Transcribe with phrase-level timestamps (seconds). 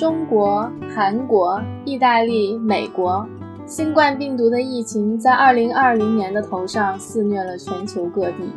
[0.00, 3.28] 中国、韩国、意大利、美国，
[3.66, 8.50] 新冠病毒的疫情在2020年的头上肆虐了全球各地。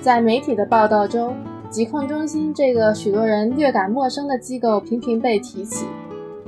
[0.00, 1.36] 在媒体的报道中，
[1.70, 5.86] 疾控中心这个许多人略感陌生的机构频频被提起。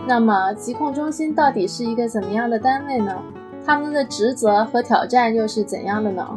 [0.04, 3.16] 那么，疾控中心到底是一个怎么样的单位呢？
[3.64, 6.28] 他们的职责和挑战又是怎样的呢？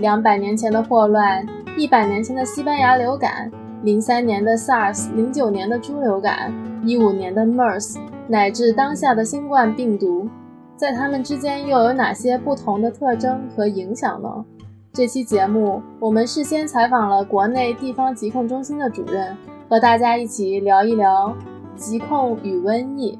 [0.00, 1.46] 两百年前的霍乱，
[1.78, 3.50] 一百年前的西班牙流感。
[3.84, 6.52] 零三年的 SARS，零九年的猪流感，
[6.84, 10.28] 一五年的 MERS，乃至当下的新冠病毒，
[10.76, 14.44] 在它们之间又有哪些不同的特征和影响呢？
[14.92, 19.36] 这期节目，我们事先采访了国内地方疾控中心的主任，
[19.68, 21.36] 和大家一起聊一聊
[21.76, 23.18] 疾控与瘟疫。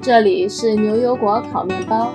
[0.00, 2.12] 这里是牛油果烤面包。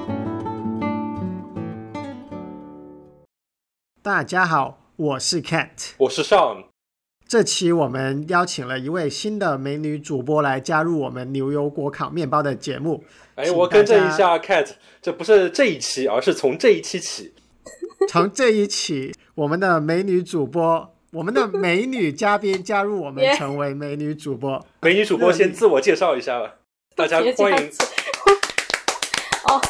[4.01, 4.79] 大家好。
[4.97, 6.66] 我是 Cat，我是 Sean。
[7.27, 13.03] 这期我们邀请了一位新的美女主播来加入我们牛油果烤面包的节目。
[13.35, 14.69] 哎，我更正一下，Cat，
[15.01, 17.33] 这不是这一期，而是从这一期起。
[18.07, 24.65] 从这一期，我们的美女主播，我们的美女嘉宾加入我们，成为美女主播。
[24.81, 26.55] 美女主播先自我介绍一下吧，
[26.95, 27.69] 大家欢迎。
[29.49, 29.61] 哦，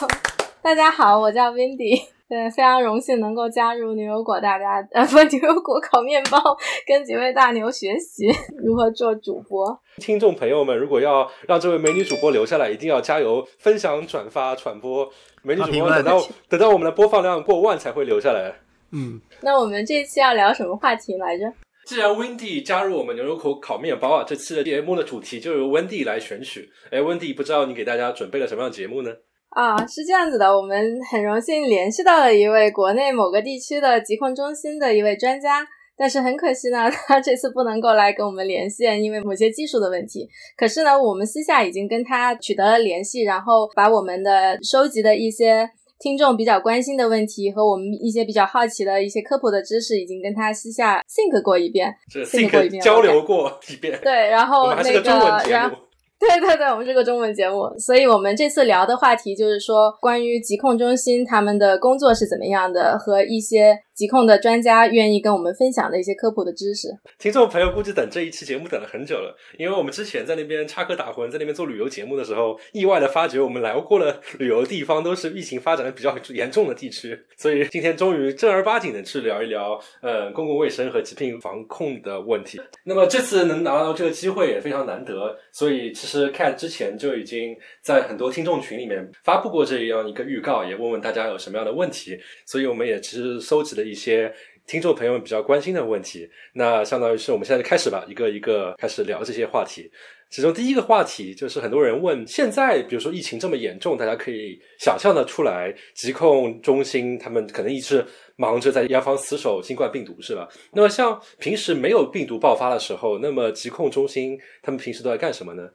[0.61, 2.16] 大家好，我叫 Wendy。
[2.29, 6.37] 对，非常荣幸能够加入牛油果大家，呃，不， 牛油果烤面包，
[6.85, 9.79] 跟几位大牛学习如何做主播。
[9.97, 15.09] 听众朋友们，如果要让这位美女主播留下来，一定要加油，分享、转发、传播。
[15.41, 18.53] 美女主播等到等到我们的播放量过万才会留下来。
[18.91, 21.45] 嗯， 那我们这期要聊什么话题来着？
[21.85, 26.69] 既然 Wendy 加入我们牛油果烤面包啊，这期的节目的主题就由 Wendy 来选取。
[26.91, 29.11] 哎，Wendy，不知道你给大家准备了什么样的节目呢？
[29.57, 35.65] 啊，是这样子的，我们很荣幸联系到了一位国内某个地区的疾控中心的一位专家，
[35.97, 40.29] 但是很可惜呢， 他这次不能够来跟我们连线，因为某些技术的问题。
[40.55, 45.67] 可是呢，我们私下已经跟他取得了联系，然后把我们的收集的一些
[45.99, 53.99] 听众比较关心的问题和我们一些比较好奇的一些科普的知识，已经跟他私下 think 过一遍，think 过一遍，交流过一遍。
[54.03, 55.75] 对，然后那个，然后。
[56.19, 63.86] 对对对，我们是个中文节目，所以我们这次聊的话题就是说关于疾控中心他们的工作是怎么样的，和一些。
[63.97, 66.87] 疾控的专家愿意跟我们分享的一些科普的知识，
[67.17, 82.61] 听众朋友估计等这一期节目等了很久了，因为我们之前在那边插科打诨，在那边做旅游节目的时候，意外的发觉我们来过了旅游地方都是疫情发展的比较严重的地区，所以今天终于正儿八经的去聊一聊，呃，公共卫生和疾病防控的问题。
[82.83, 92.15] 那么这次能拿到这个机会也非常难得，所以其实看之前就已经在很多听众群里面发布过这样一个预告，也问问大家有什么样的问题，
[92.45, 93.86] 所以我们也其实收集了。
[93.87, 94.33] 一些
[94.65, 99.89] 听众朋友们比较关心的问题，那相当于是我们现在就开始吧，一个一个开始聊这些话题。
[100.29, 108.05] 其中第一个话题就是很多人问，现在比如说疫情这么严重，大家可以想象的出来，疾控中心他们可能一直
[108.35, 110.45] 忙着在严防死守新冠病毒，是吧？
[110.73, 115.69] 那么像平时没有病毒爆发的时候，那么疾控中心他们平时都在干什么呢？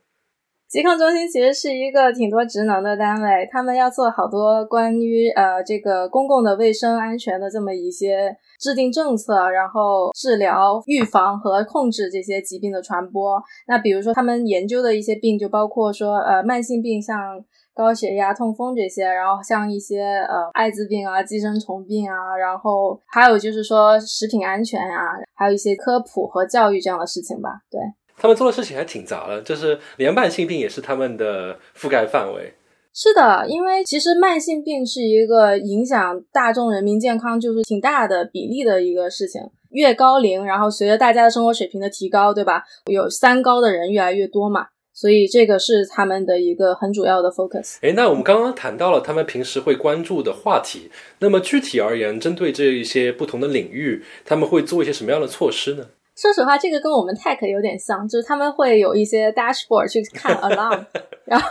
[0.72, 13.38] 疾控中心其实是一个挺多职能的单位，他们要做好多关于呃这个公共的卫生安全的这么一些制定政策，然后治疗、预防和控制这些疾病的传播。
[13.68, 17.18] 那比如说他们研究的一些病，就包括说呃慢性病，像
[17.74, 27.78] 高血压、痛风这些，然后像一些呃艾滋病啊、寄生虫病啊，然后还有就是说食品安全啊，还有一些科普和教育这样的事情吧，对。
[28.22, 32.54] 他们做的事情还挺杂的，就是连慢性病也是他们的覆盖范围。
[32.94, 39.42] 是的，因为其实慢性病是一个影响大众人民健康就是挺大的比例的一个事情。
[39.70, 42.62] 越高龄，然后随着大家的生活水平的提高，对吧？
[42.86, 47.78] 有三高的人越来越多嘛，所以这个是他们的一个很主要的 focus。
[47.80, 55.86] 诶，那我们刚刚谈到了他们平时会关注的话题，那么具体而言，针对这一些不同的领域，他们会做一些什么样的措施呢？
[56.14, 60.84] 说实话，这个跟我们 tech 有点像，就是他们会有一些 dashboard 去看 alarm，
[61.24, 61.48] 然后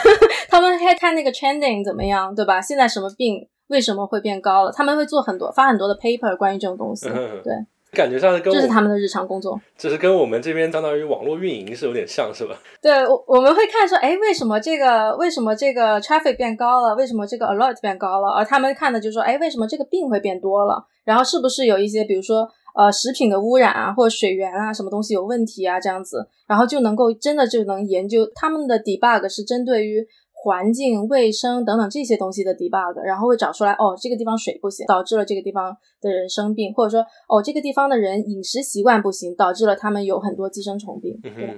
[0.50, 2.60] 他们会看那个 trending 怎么样，对吧？
[2.60, 4.70] 现在什么病为什么会变高了？
[4.70, 7.08] 他们会做很多发很多的 paper 关于这种东西，
[7.42, 7.54] 对，
[7.92, 12.54] 感觉上是跟这是他们的日常工作，这是跟我们这边相当于网络运营是有点像是吧？
[12.82, 16.94] 对，我我们会看说，哎，为什么这个为什么这个 traffic 变高了？
[16.94, 18.28] 为什么这个 alert 变高了？
[18.32, 20.84] 而他们看的就是说，哎，为什么这个病会变多了？
[21.04, 22.46] 然后是不是有一些比如说。
[22.74, 30.06] 呃，食品的污染啊，或者水源啊，什么东西有问题啊，这样子，然后就能够真的就能研究他们的 debug 是针对于
[30.44, 41.54] 环境卫生等等这些东西的 debug，然后会找出来哦，这个地方水不行，导致了这个地方的人生病，或者说哦，这个地方的人饮食习惯不行，导致了他们有很多寄生虫病，对吧？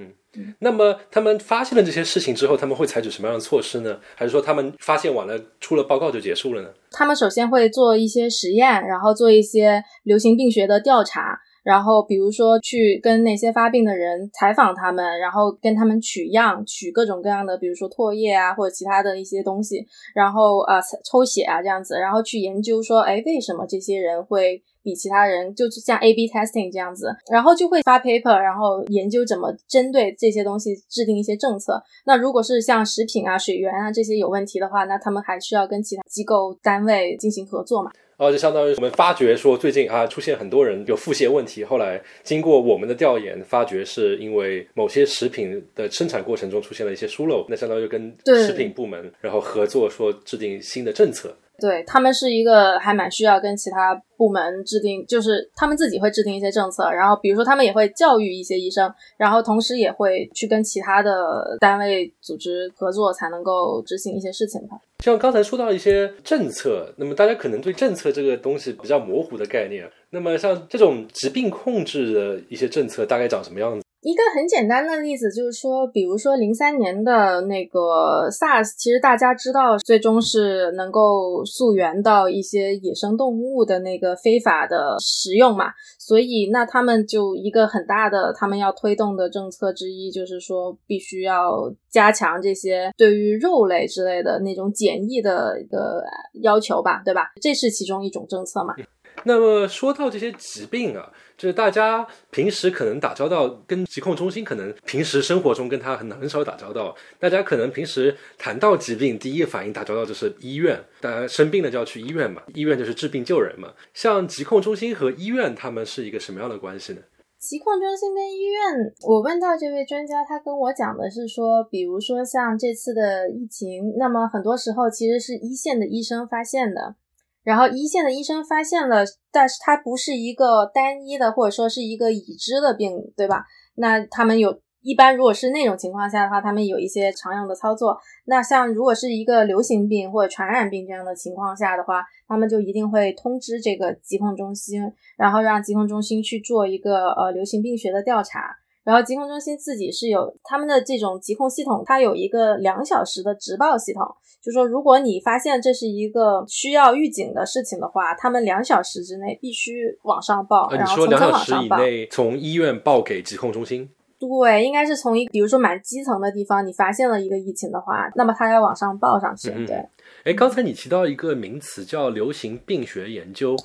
[0.59, 3.99] 那么他们发现了这些事情之后，他们会采取什么样的措施呢？
[4.15, 6.69] 还是说他们发现完了出了报告就结束了呢？
[6.91, 11.39] 他们首先会做一些实验，然后做一些流行病学的调查。
[11.65, 19.85] 然后，比如说去跟那些发病的人采访他们，然后跟他们取样，取各种各样的，比如说唾液啊，或者其他的一些东西，
[20.15, 31.83] 然后呃抽血啊这样子，然后去研究说，哎，为什么这些人会比其他人，就是像 A/B testing 这样子，然后就会发 paper，然后研究怎么针对这些东西制定一些政策。
[32.05, 37.91] 那如果是像食品啊、水源啊这些有问题的话，那他们还需要跟其他机构单位进行合作嘛？
[38.17, 41.65] 然后就相当于我们发觉说，最近啊出现很多人有腹泻问题。
[41.65, 47.45] 后来经过我们的调研，发觉是因为某些食品的生产过程中出现了一些疏漏。
[47.49, 51.37] 那相当于跟食品部门然后合作，说制定新的政策。
[51.61, 64.77] 对他们是一个还蛮需要跟其他部门制定，就是他们自己会制定一些政策，然后比如说他们也会教育一些医生，然后同时也会去跟其他的单位组织合作，才能够执行一些事情吧。
[65.05, 73.84] 像刚才说到一些政策，那么大家可能对政策这个东西比较模糊的概念，那么像这种疾病控制的一些政策大概长什么样子？
[74.05, 96.05] 一个很简单的例子就是说，比如说零三年的那个 SARS，其实大家知道，最终是能够溯源到一些野生动物的那个非法的食用嘛，所以那他们就一个很大的他们要推动的政策之一，就是说必须要加强这些对于肉类之类的那种检疫的一个
[96.43, 97.33] 要求吧，对吧？
[97.41, 98.75] 这是其中一种政策嘛。
[99.23, 106.95] 那么说到这些疾病啊，就是大家平时可能打交道，跟疾控中心可能平时生活中跟他很很少打交道。
[107.19, 113.73] 大家可能平时谈到疾病，第一反应打交道就是医院，大家生病了就要去医院嘛，医院就是治病救人嘛。
[113.95, 117.01] 像疾控中心和医院，他们是一个什么样的关系呢？
[117.39, 118.61] 疾控中心跟医院，
[119.07, 126.97] 我问到这位专家，他跟我讲的是说，比如说像这次的疫情，那么很多时候其实是一线的医生发现的。
[127.45, 133.45] 然后一线的医生发现了，但是它不是一个单一的，或者说是一个已知的病，对吧？
[133.77, 137.97] 那他们有一般如果是那种情况下的话，他们有一些常用的操作。
[138.27, 144.83] 那像如果是一个流行病或者传染病这样的情况下的话，他们就一定会通知这个疾控中心，
[145.17, 148.57] 然后让疾控中心去做一个呃流行病学的调查。
[148.85, 154.07] 然后疾控中心自己是有他们的这种疾控系统，它有一个两小时的直报系统，
[154.43, 163.89] 就说如果你发现这是一个需要预警的事情的话，他们两小时之内必须往上报，然后从两小时以内从医院报给疾控中心。
[164.19, 169.51] 对，应该是从一比如说蛮基层的地方，你发现了一个疫情的话，那么他要往上报上去。
[169.67, 169.77] 对，
[170.25, 173.57] 哎，刚才你提到一个名词叫流行病学研究，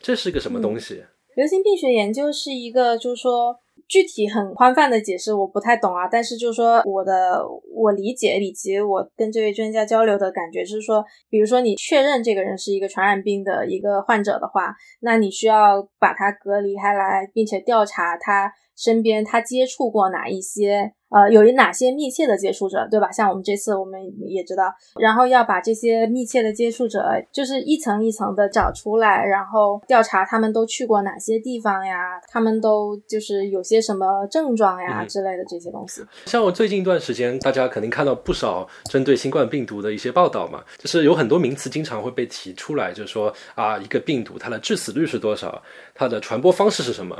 [0.00, 1.04] 这是个什么东西？
[1.36, 3.60] 流行病学研究是一个，就是说。
[3.88, 7.42] 具体很宽泛的解释我不太懂啊，但是就是说我的
[7.74, 20.92] 我理解以及我跟这位专家交流的感觉就是说，比如说你确认这个人是一个传染病的一个患者的话，那你需要把他隔离开来，并且调查他身边他接触过哪一些。
[21.10, 23.08] 呃，有哪些密切的接触者，对吧？
[23.12, 24.64] 像我们这次我们也知道，
[25.00, 36.02] 然后要把这些密切的接触者，就是一层一层的找出来，然后调查他们都去过哪些地方呀，他们都就是有些什么症状呀之类的这些东西。
[36.26, 45.62] 像我最近一段时间，大家肯定看到不少针对新冠病毒的一些报道嘛，就是有很多名词经常会被提出来，就是说啊，一个病毒它的致死率是多少，
[45.94, 47.16] 它的传播方式是什么。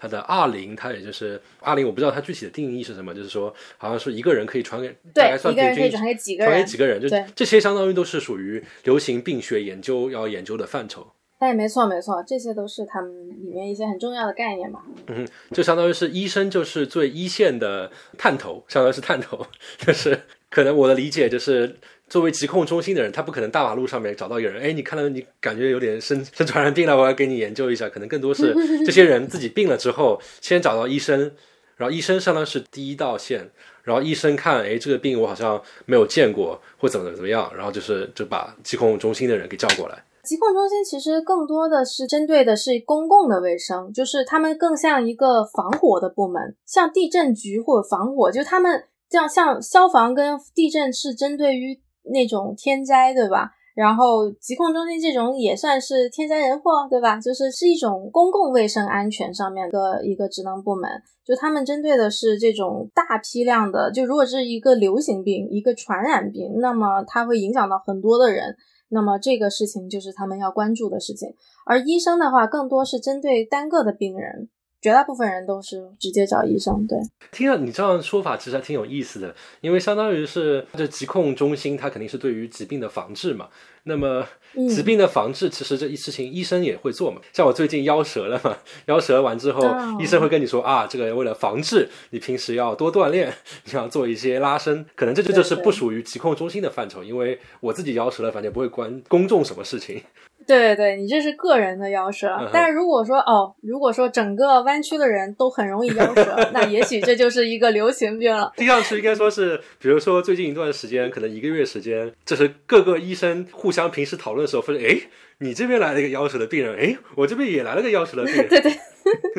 [0.00, 11.06] 它的二零，它也就是二零，我不知道它具体的定义是什么，就是说，好像是一个人可以传给，大概算平均传给几个人，传给几个人，就这些相当于都是属于流行病学研究要研究的范畴。
[11.40, 13.10] 哎，没错没错，这些都是他们
[13.44, 14.80] 里面一些很重要的概念吧。
[15.08, 19.46] 嗯，就相当于是医生就是最一线的探头，相当于是探头，
[19.78, 21.76] 就是可能我的理解就是。
[22.08, 27.88] 作为疾控中心的人，他不可能大马路上面找到一个人，哎，你看到你感觉有点生生传染病了，我要给你研究一下。
[27.88, 28.54] 可能更多是
[28.86, 31.30] 这些人自己病了之后，先找到医生，
[31.76, 33.50] 然后医生相当是第一道线，
[33.82, 40.02] 然后医生看，哎，这个病我好像没有见过，或怎么怎么样，然后就是就把疾控中心的人给叫过来。
[40.22, 51.78] 疾控中心其实更多的是针对的是公共的卫生，就是他们更像一个防火的部门，像地震局或者防火，就他们这样像消防跟地震是针对于。
[52.10, 53.52] 那种天灾，对吧？
[53.74, 57.20] 然后疾控中心这种也算是天灾人祸，对吧？
[57.20, 60.90] 就是是一种公共卫生安全上面的一个职能部门，
[61.24, 68.56] 就他们针对的是这种大批量的，就如果是一个流行病、一个传染病，那么它会影响到很多的人。
[68.90, 71.28] 那么这个事情就是他们要关注的事情，
[71.66, 74.48] 而医生的话更多是针对单个的病人，
[74.80, 76.86] 绝大部分人都是直接找医生。
[76.86, 76.98] 对，
[77.32, 83.48] 听了你这样说法，其实还挺有意思的，因为相当于是这疾控中心，它肯定是对于疾病的防治嘛。
[83.84, 84.22] 那么
[84.68, 87.22] 疾病的防治，其实这一事情医生也会做嘛。
[87.32, 89.62] 像我最近夭折了嘛，夭折完之后，
[89.98, 93.32] 医生会跟你说啊，这个为了防治，你平时要多锻炼，
[93.64, 94.84] 你要做一些拉伸。
[94.94, 100.02] 可能这就就是不属于疾控中心的范畴，因为我自己夭折了，反正不会关公众什么事情。
[100.48, 108.50] 对对对，你这是个人的夭折，但是如果说哦，如果说整个湾区的人都很容易夭折， 那也许这就是一个流行病了。
[108.56, 114.98] 听上去应该说是，比如说最近一段时间，可能一个月时间，就是各个医生互相平时讨论的时候发现，哎，
[115.40, 118.72] 你这边来了一个夭折的病人，哎，我这边也来了个夭折的病人， 对对。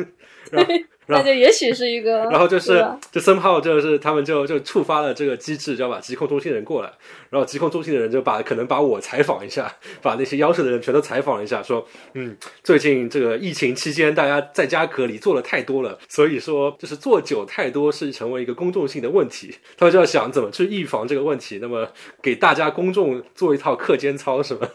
[0.50, 0.72] 然后。
[1.12, 6.92] 那就也许是一个， 然后就是就森浩就是他们就就触发了这个机制，就要把疾控中心的人过来，
[7.30, 11.84] 然后疾控中心的人就把可能把我采访一下，把那些夭折的人全都采访了一下，说
[12.14, 21.88] 嗯，最近这个疫情期间大家在家隔离做的太多了，所以说就是做久太多是成为一个公众性的问题，他们就要想怎么去预防这个问题，那么
[22.22, 24.68] 给大家公众做一套课间操是吗？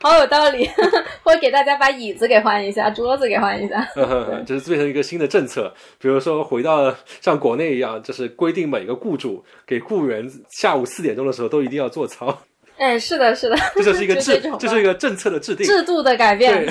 [0.00, 0.66] 好有道理，
[1.22, 3.86] 或者给大家把椅子给换一下，桌子给换一下。
[4.46, 12.42] 就是变成一个新的政策，比如说回到像国内一样，就是规定每个雇主给雇员下午四点钟的时候都一定要做操。
[12.78, 16.66] 哎，是的，是的， 这就是一个制，这是一个政策的制定，制度的改变。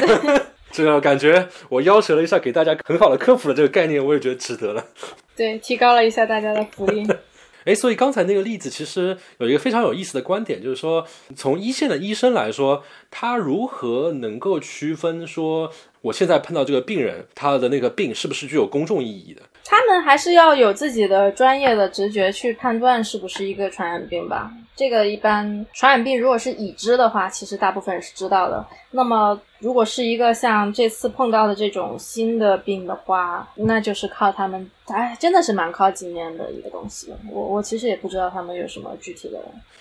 [0.72, 4.86] 这个感觉我要求了一下，给大家很好的科普了这个概念，我也觉得值得了。
[5.36, 7.08] 对，提高了一下大家的福利。
[7.64, 15.72] 哎，所以刚才那个例子其实有一个非常有意思的观点，就是说从一线的医生来说，他如何能够区分说？
[16.06, 19.42] 我现在碰到这个病人，他的那个病是不是具有公众意义的？
[19.64, 24.52] 他们还是要有自己的专业的直觉去判断是不是一个传染病吧。
[24.76, 28.64] 这个一般传染病如果是已知的话，其实大部分人是知道的。
[28.92, 37.12] 那么如果是一个像这次碰到的这种新的病的话，那就是靠他们，哎，真的是蛮靠经验的一个东西。
[37.32, 39.40] 我我其实也不知道他们有什么具体的。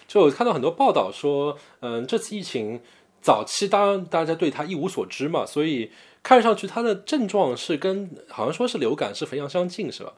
[0.08, 2.80] 就我看到很多报道说，嗯，这次疫情
[3.20, 5.90] 早期当然大家对他一无所知嘛，所以。
[6.24, 10.12] 看上去它的症状是跟好像说是流感是非常相近，是吧？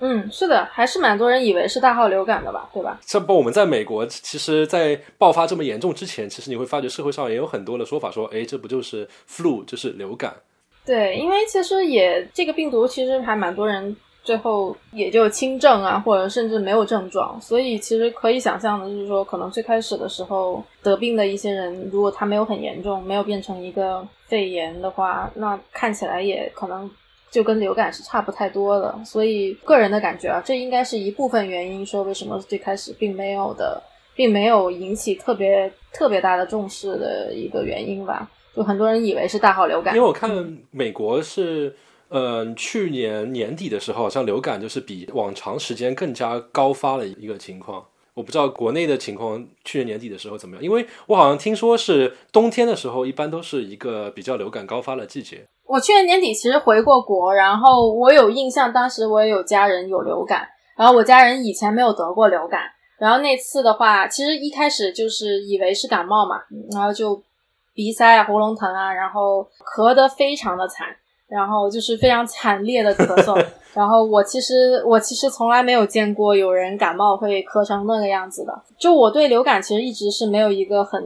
[0.00, 3.00] 嗯，是的，还是蛮多人以为是大号流感的吧，对吧？
[3.06, 10.34] 这不，我们在美国，其实，在爆发这么严重之前，其实你会发觉社会上也有很多的说法，说，哎，这不就是 flu，就是流感？
[10.84, 13.96] 对，因为其实也这个病毒其实还蛮多人。
[14.24, 26.88] 最后也就轻症啊，或者甚至没有症状，所以其实可以想象的就是说，可能最开始的时候得病的一些人，如果他没有很严重，没有变成一个肺炎的话，那看起来也可能
[27.32, 28.96] 就跟流感是差不太多的。
[29.04, 33.82] 所以个人的感觉啊，这应该是一部分原因，说为什么最开始并没有的，
[34.14, 38.30] 并没有引起特别特别大的重视的一个原因吧。
[38.54, 40.30] 就很多人以为是大号流感，因为我看
[40.70, 41.74] 美国是。
[42.12, 47.84] 嗯去年年底的时候，好像流感就是比往常时间更加高发了一个情况。
[48.14, 50.62] 我不知道国内的情况，去年年底的时候怎么样？
[50.62, 55.46] 因为我好像听说是冬天的时候，一般都是一个比较流感高发的季节。
[55.64, 62.64] 我去年年底其实回过国，然后我有印象，当时我也有家人有流感，然后我家人以前没有得过流感，
[62.98, 66.42] 然后那次的话，其实一开始就是以为是感冒嘛，
[66.72, 67.22] 然后就
[67.72, 70.88] 鼻塞啊、喉咙疼啊，然后咳得非常的惨。
[71.32, 78.52] 然后就是非常惨烈的咳嗽， 然后我其实我其实从来没有见过有人感冒会咳成那个样子的。
[78.78, 81.02] 就我对流感其实一直是没有一个很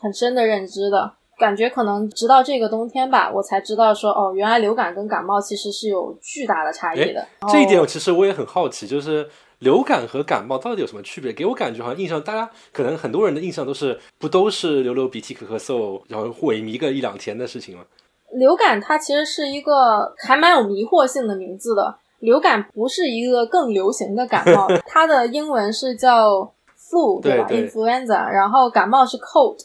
[0.00, 7.26] 很深的认知的，感觉可能直到这个冬天吧，我才知道说哦，原来流感跟感冒其实是有巨大的差异的。
[7.50, 11.32] 这一点我其实我也很好奇，就是流感和感冒到底有什么区别？
[11.32, 17.82] 给我感觉好像印象，大家可能很多人的印象都是不都是流流鼻涕、咳咳嗽，然后萎靡个一两天的事情吗？
[18.32, 21.96] 流感它其实是一个还蛮有迷惑性的名字的。
[22.20, 29.56] 流感不是一个更流行的感冒， 它的英文是叫 flu，对吧？influenza，然后感冒是 cold，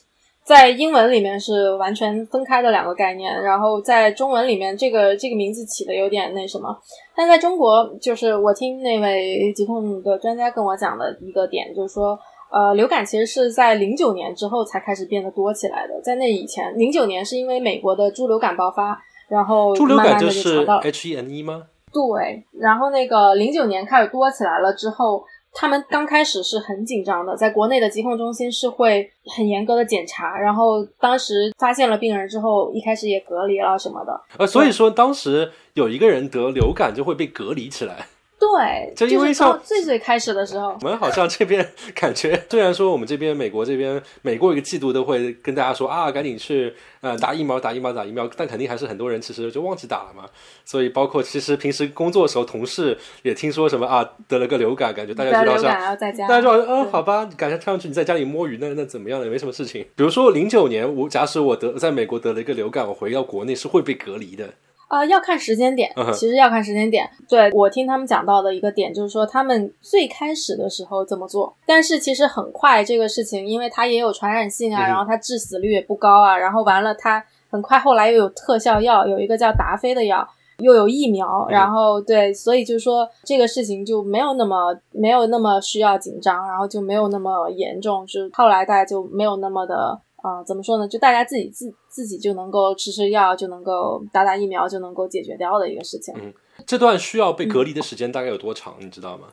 [0.45, 3.41] 在英文里面是完全分开的两个概念。
[3.41, 6.77] 然后在中文里面，这个这个名字起的有点那什么。
[7.15, 12.17] 但在中国，就是我听那位疾控的专家跟我讲的一个点，就是说。
[12.53, 21.63] 呃，流感其实是在零九年之后才开始变得多起来的，在那以前，零九年是因为美国的猪流感爆发，然后猪流感就是到 H1N1 吗？
[21.91, 34.21] 对，然后那个零九年开始多起来了之后，他们刚开始是很紧张的，在国内的疾控中心是会很严格的检查，然后当时发现了病人之后，一开始也隔离了什么的。
[34.37, 38.05] 呃，所以说当时有一个人得流感就会被隔离起来。
[38.43, 50.25] 对，就因为是到像最最开始的时候，我们好像这边 感觉，虽然说我们这边美国这边每过一个季度都会跟大家说啊，赶紧去呃打疫苗、打疫苗、打疫苗，但肯定还是很多人其实就忘记打了嘛。
[50.65, 59.25] 所以包括其实平时工作的时候，同事也听说什么啊得了个流感，感觉大家得流就好像感要在家，大家就好像，嗯，好吧，感觉看上去你在家里摸鱼，那那怎么样呢？
[59.25, 59.85] 也没什么事情。
[59.95, 64.49] 比如说零九年，我假使我得在美国得了一个流感，我回到国内是会被隔离的。
[64.93, 67.09] 啊、要看时间点其实要看时间点。
[67.27, 80.27] 对我听他们讲到的一个点就是说，他们最开始的时候这么做，但是其实很快这个事情，因为它也有传染性啊，然后它致死率也不高啊，然后完了它很快后来又有特效药，有一个叫达菲的药。
[80.59, 90.87] 又有疫苗，嗯然后对，所以就是说这个事情就没有那么没有那么需要紧张，然后就没有那么严重，就后来大家就没有那么的呃，怎么说呢？
[90.87, 96.13] 就大家自己自自己就能够吃吃药，就能够打打疫苗，就能够解决掉的一个事情。
[96.17, 96.33] 嗯
[96.65, 98.75] 这段需要被隔离的时间大概有多长？
[98.79, 99.27] 你知道吗？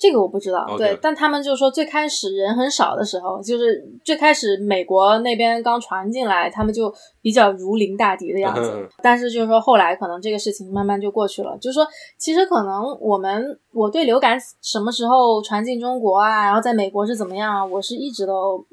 [0.00, 6.90] 这个我不知道对，但他们就说最开始人很少的时候，就是最开始美国那边刚传进来，他们就
[7.20, 8.72] 比较如临大敌的样子。
[8.74, 18.64] 嗯但是就是说后来可能这个事情慢慢就过去了，就是说其实可能我们我对流感什么时候传进中国啊，然后在美国是怎么样啊，我是一直都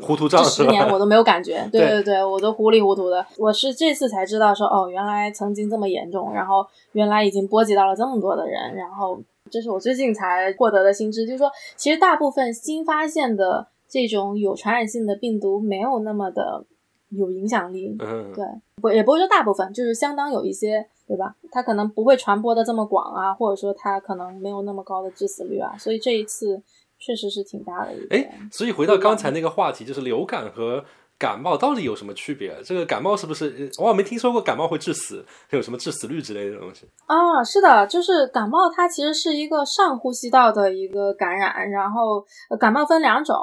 [0.00, 0.48] 糊涂账这？
[0.48, 3.24] 十年我都没有感觉， 对对对对，我都糊里糊涂的。
[3.36, 9.18] 我是这次才知道说，哦，原来曾经这么严重，然后原来已经波及到了这么多的人，然后
[9.50, 16.64] 这是我最近才获得的新知，就是说，其实大部分新发现的这种有传染性的病毒没有那么的
[17.10, 18.44] 有影响力，嗯，对，
[18.82, 21.34] 不也不会说大部分，就是相当有一些，对吧？
[21.50, 26.62] 它可能不会传播的这么广啊，或者说它可能没有那么高的致死率啊，所以这一次
[26.98, 28.14] 确实是挺大的一个。
[28.14, 30.84] 哎，所以回到刚才那个话题，就是流感和
[31.18, 32.54] 感冒到底有什么区别？
[32.64, 33.68] 这个感冒是不是？
[33.78, 36.86] 我好没听说过感冒会致死，有什么致死率之类的东西。
[37.06, 42.24] 啊，是的，就是感冒，它其实是一个上呼吸道的一个感染，然后
[42.60, 43.36] 感冒分两种，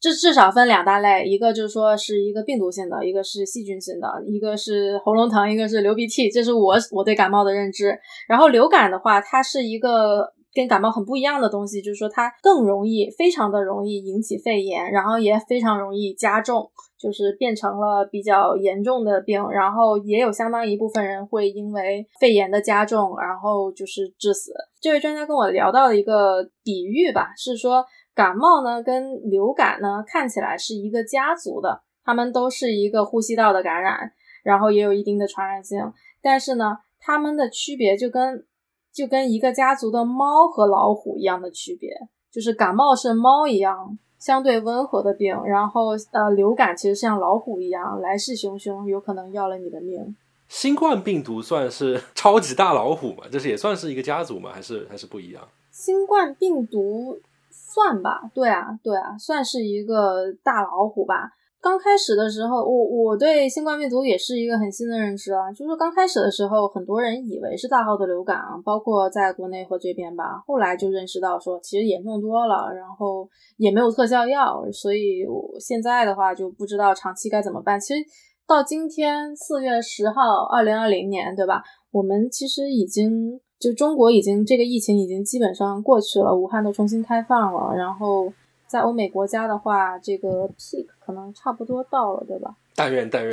[0.00, 7.98] 至至少分两大类，一个就是说是一个病毒性的，一个是细菌性的，一个是喉咙疼，一个是流鼻涕，这是我我对感冒的认知。
[8.26, 16.70] 然后流感的话，它是一个跟感冒很不一样的东西，就是说它更容易，非常的容易引起肺炎，然后也非常容易加重。
[16.98, 24.52] 就是变成了比较严重的病，然后也有相当一部分人会因为肺炎的加重，然后就是致死。
[24.80, 27.84] 这位专家跟我聊到的一个比喻吧，是说
[28.14, 35.78] 感冒呢跟流感呢看起来是一个家族的，他们都是一个呼吸道的感染，然后也有一定的传染性，
[36.20, 38.44] 但是呢，它们的区别就跟
[38.92, 41.90] 就跟一个家族的猫和老虎一样的区别，
[42.32, 43.96] 就是感冒是猫一样。
[44.18, 50.16] 相对温和的病，然后呃，流感其实像老虎一样来势汹汹，有可能要了你的命。
[50.48, 53.24] 新冠病毒算是 超级大老虎嘛？
[53.30, 54.50] 就是也算是一个家族嘛？
[54.52, 55.42] 还是还是不一样？
[55.70, 61.32] 新冠病毒算吧，对啊，对啊，算是一个大老虎吧。
[61.60, 77.78] 刚开始的时候，我我对新冠病毒也是一个很新的认知啊，就是刚开始的时候，很多人以为是大号的流感啊，包括在国内和这边吧，后来就认识到说其实严重多了，然后也没有特效药，所以我现在的话就不知道长期该怎么办。
[77.80, 78.00] 其实
[78.46, 81.64] 到今天四月十号，二零二零年，对吧？
[81.90, 88.32] 我们其实已经就中国已经这个疫情已经基本上过去了，武汉都重新开放了，然后。
[88.68, 92.54] 在欧美国家的话，这个 peak 可能差不多到了，对吧？
[92.76, 93.32] 但愿但愿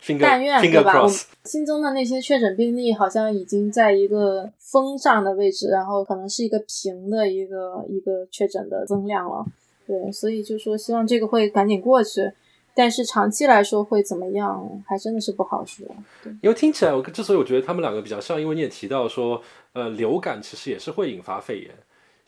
[0.00, 1.02] 新 但愿对吧？
[1.02, 1.16] 我们。
[1.44, 9.44] 新增的那些确诊病例好像已经在一个峰上的位置，然后可能是一个平的一个一个确诊的增量了。
[9.86, 12.32] 对，所以就说希望这个会赶紧过去，
[12.74, 15.86] 但是长期来说会怎么样，还真的是不好说。
[16.22, 21.70] 对，因为听起来，我之所以我觉得他们两个比较像，因为你也提到说，呃，流感其实也是会引发肺炎，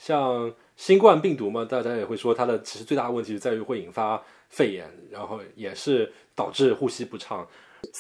[0.05, 7.47] 像新冠病毒嘛，大家也会说它的其实最大的问题就在于会引发肺炎，然后也是导致呼吸不畅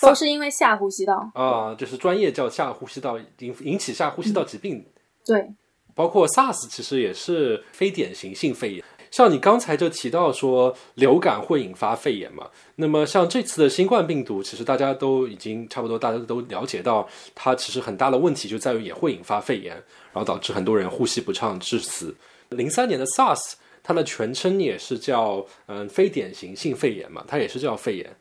[0.00, 1.30] 都是因为下呼吸道。
[1.34, 4.84] 啊、就是专业叫下呼吸道引引起下呼吸道疾病，
[5.24, 5.48] 对，
[5.94, 8.84] 包括 SARS 其实也是非典型性肺炎。
[9.12, 19.74] 像你刚才就提到说流感会引发肺炎嘛，那么像这次的新冠病毒，其实大家都已经差不多，大家都了解到，它其实很大的问题就在于也会引发肺炎，
[20.12, 22.16] 然后导致很多人呼吸不畅致死。
[22.48, 28.16] 零三年的 SARS，它的全称也是叫嗯非典型性肺炎嘛，它也是叫肺炎。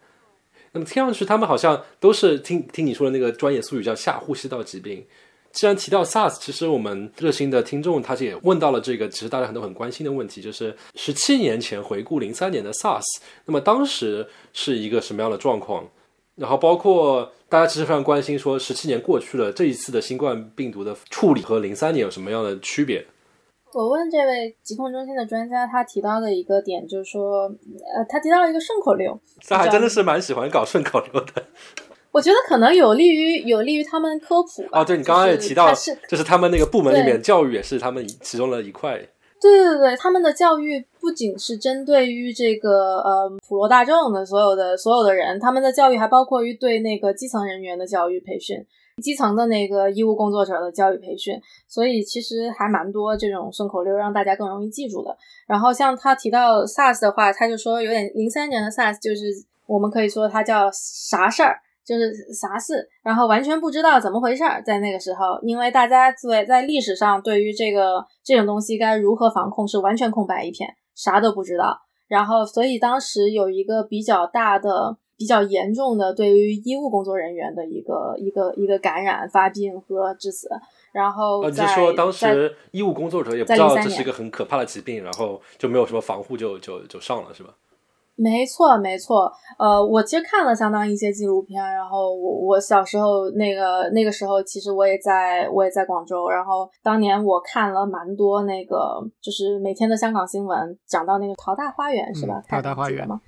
[0.73, 5.05] 那么听上去他们好像都是听听你说的那个专业术语叫下呼吸道疾病，
[5.53, 13.03] 既然提到 SARS，其实我们热心的听众他也问到了这个，其实大家很多很关心的问题，就是十七年前回顾零三年的 SARS，
[13.45, 15.87] 那么当时是一个什么样的状况？
[16.35, 23.05] 然后包括大家其实非常关心，说十七年过去了，这一次的新冠病毒的处理和零三年有什么样的区别？
[23.73, 27.43] 我问这位疾控中心的专家，他提到的一个点就是说，
[27.95, 31.45] 呃，他提到了一个顺口溜，他还真的是蛮喜欢搞顺口溜的。
[32.11, 34.83] 我觉得可能有利于有利于他们科普哦。
[34.83, 38.97] 对你刚刚也提到，是就是他们那个部门里面教育也是他们其中的一块。
[39.39, 48.63] 对对对，他们的教育不仅是针对于这个呃普罗大众的所有的所有的人，他们的教育还包括于对那个基层人员的教育培训。
[49.01, 51.33] 基层的那个医务工作者的教育培训，
[51.67, 55.17] 所以其实还蛮多这种顺口溜，让大家更容易记住的。
[55.47, 59.23] 然后像他提到 SARS 的话，他就说有点零三年的 SARS，就是
[59.65, 64.61] 我们可以说它叫啥事儿，就是啥事，然后完全不知道怎么回事儿。
[64.63, 71.79] 在那个时候，因为大家在在历史上对于这个这种东西该如何防控是完全空白一片，啥都不知道。
[72.07, 74.97] 然后所以当时有一个比较大的。
[75.17, 80.49] 比较严重的对于医务工作人员的一个一个一个感染发病和致死，
[80.91, 87.53] 然后你就说当时医务工作者也不知道这是一个很可怕的疾病，然后就没有什么防护就就就上了是吧？
[88.15, 102.43] 没错没错，呃，我其实看了相当一些纪录片，然后我我小时候那个那个时候其实我也在我也在广州，然后当年我看了蛮多那个就是每天的香港新闻，讲到那个淘大花园是吧？
[102.47, 103.19] 淘大花园吗？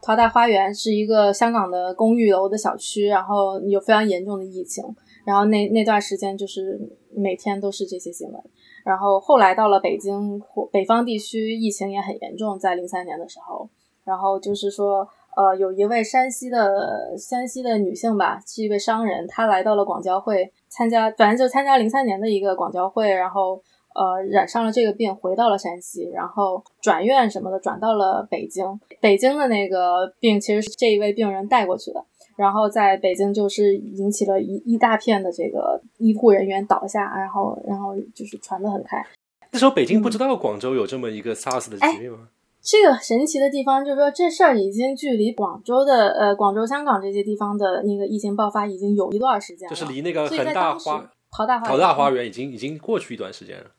[0.00, 4.84] 淘大花园是一个香港的公寓楼的小区，然后有非常严重的疫情，
[5.26, 6.80] 然后那那段时间就是
[7.14, 8.42] 每天都是这些新闻。
[8.84, 13.68] 然后后来到了北京或北方地区，疫情也很严重，在零三年的时候，
[14.08, 23.62] 然后就是说，呃，有一位山西的山西的女性吧，是一位商人，她来到了广交会参加，反正就参加零三年的一个广交会，然后。
[23.94, 28.64] 呃，染上了这个病，回到了山西，然后转院什么的，转到了北京。
[29.00, 32.04] 北京的那个病其实是这一位病人带过去的，
[32.36, 39.04] 然后在北京就是引起了一一大片的这个医护人员倒下，然后然后就是传得很开。
[39.50, 42.28] 那时候北京不知道广州有这么一个 SARS 的疾病吗？
[42.70, 53.70] 这个神奇的地方就是说，这事儿已经距离广州的呃广州、香港这些地方的那个疫情爆发已经有一段时间了，就是离那个恒大花淘大淘大花园已经已经过去一段时间了。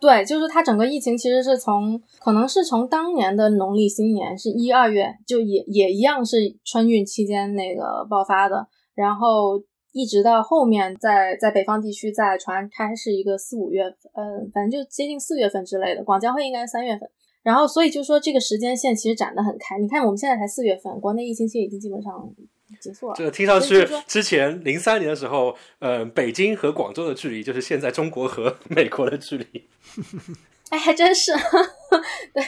[0.00, 13.82] 对，就是它整个疫情其实是从，可能是从当年的农历新年是一二月，就也也一样是春运期间那个爆发的，然后一直到后面在在北方地区再传开是一个四五月，
[14.14, 17.08] 呃，反正就接近四月份之类的，广交会应该是三月份，
[17.42, 22.12] 然后所以就说这个时间线其实展得很开，你看我们现在才四月份，国内疫情其实已经基本上。
[22.80, 23.14] 结束了。
[23.14, 29.44] 这个听上去，之前零三年的时候，呃，北京和广州的距离就是现在中国和 美国的距离。
[30.70, 31.32] 哎，还真是。
[32.32, 32.42] 对，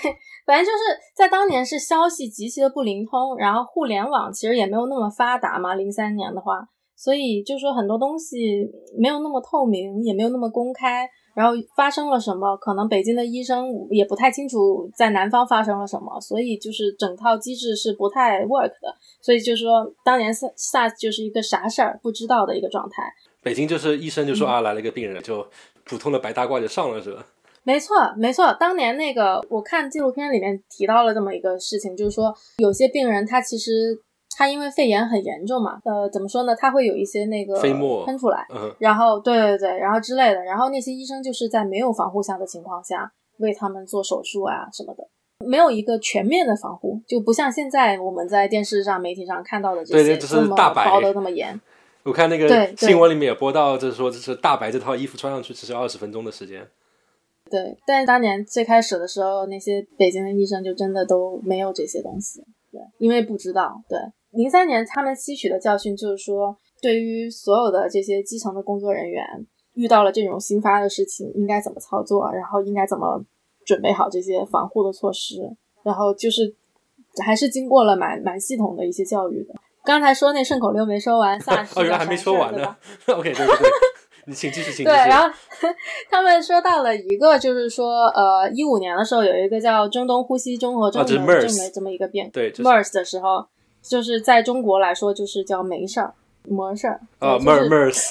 [0.47, 0.79] 反正就是
[1.15, 5.75] 在当年是消息极其的不灵通，然后互联网其实也没有那么发达嘛。
[5.75, 8.67] 零三年的话，所以就说很多东西
[8.99, 11.07] 没有那么透明，也没有那么公开。
[11.35, 12.57] 然后发生了什么？
[12.57, 18.95] 可能北京的医生也不太清楚在南方发生了什么，所以就是整套机制是不太 work 的。
[19.21, 23.03] 所以就是说，当年 SARS 就是一个啥事儿不知道的一个状态。
[23.43, 25.47] 北京就是医生就说啊，来了一个病人，就
[25.85, 27.27] 普通的白大褂就上了，是吧？
[27.63, 28.53] 没错，没错。
[28.61, 34.01] 当年那个我看纪录片里面提到了这么一个事情，就是说有些病人他其实。
[34.37, 36.55] 他因为肺炎很严重嘛，呃，怎么说呢？
[36.57, 38.47] 他会有一些那个飞沫喷出来，
[38.79, 45.09] 然后对对对，然后之类的，然后那些医生就是在没有防护下的情况下为他们做手术啊什么的，
[45.47, 51.61] 没有一个全面的防护，就不像现在我们在电视上、媒体上看到的这些这么包的那么严。
[52.03, 56.67] 我看那个新闻里面也播到，就是说就是大白这套衣服穿上去只是二十分钟的时间。
[57.51, 63.99] 对，但是当年最开始的时候，那些北京的医生就真的都没有这些东西，对，因为不知道，对。
[64.35, 69.25] 零三年，他们吸取的教训就是说，对于所有的这些基层的工作人员，
[69.75, 73.25] 遇到了这种新发的事情，应该怎么操作，然后应该怎么
[73.65, 75.37] 准备好这些防护的措施，
[75.83, 76.55] 然后就是
[77.25, 79.55] 还是经过了蛮蛮系统的一些教育的。
[79.85, 82.77] 刚才说那顺口溜没说完，萨 哦，原来还没说完呢。
[83.07, 83.69] OK，对对对，
[84.27, 84.85] 你请继续，请继续。
[84.85, 85.29] 对，然后
[86.11, 93.47] 他们说到了一个，就是说，呃，一五年的时候有一个叫中东呼吸综合症的这么这么一个变，对，MERS 的时候。
[93.87, 98.11] 就是在中国来说，就是叫没事儿、没事儿啊，MERS。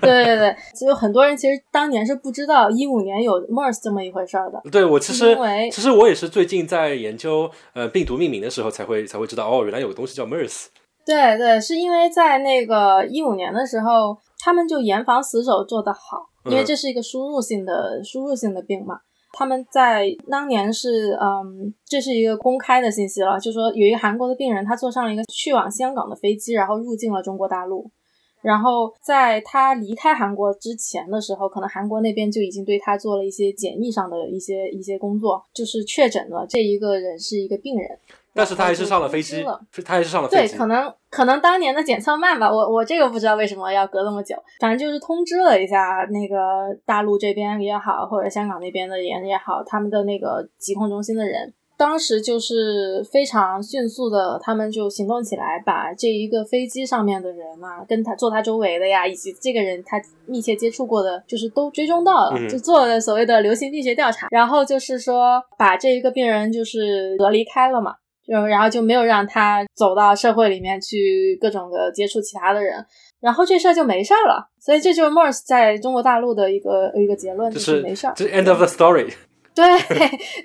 [0.00, 4.62] 对对对，就有很多人其实当年是不知道一五年有 MERS 这么一回事儿的。
[4.70, 5.36] 对我其实
[5.70, 10.66] 其实我也是最近在研究呃病毒命名的时候才会才会知道哦，原来有个东西叫 MERS。
[11.04, 16.00] 对对，是因为在那个一五年的时候，他们就严防死守做得好，
[16.44, 19.00] 因为嗯这是一个输入性的输入性的病嘛。
[19.32, 27.90] 他们在当年是，嗯，这是一个公开的信息了，就说有一个韩国的病人，他坐上了一个去往香港的飞机，然后入境了中国大陆。
[28.42, 37.98] 然后在他离开韩国之前的时候，可能韩国那边就已经对他做了一些检疫上的一些一些工作，就是确诊了这一个人是一个病人。
[38.34, 39.44] 但是他还是上了飞机
[39.84, 40.52] 他还是上了飞机。
[40.52, 46.36] 对，可能可能当年的检测慢吧，我我这个不知道为什么要隔那么久，反正就是通知了一下那个
[46.86, 62.48] 大陆这边也好，或者香港那边的人也好，他们的那个疾控中心的人，当时就是非常迅速的，他们就行动起来，把这一个飞机上面的人啊，跟他坐他周围的呀，以及这个人他密切接触过的，就是都追踪到了，嗯。
[62.48, 67.96] 就做了所谓的流行病学调查，然后就是说把这一个病人就是隔离开了嘛。
[68.26, 72.84] 就然后就没有让他走到社会里面去各种的接触其他的人，
[73.20, 74.48] 然后这事儿就没事儿了。
[74.60, 78.12] 所以这就是 Morse 在中国大陆的一个一个结论，就就是没事儿。
[78.16, 79.12] 这 end of the story。
[79.54, 79.64] 对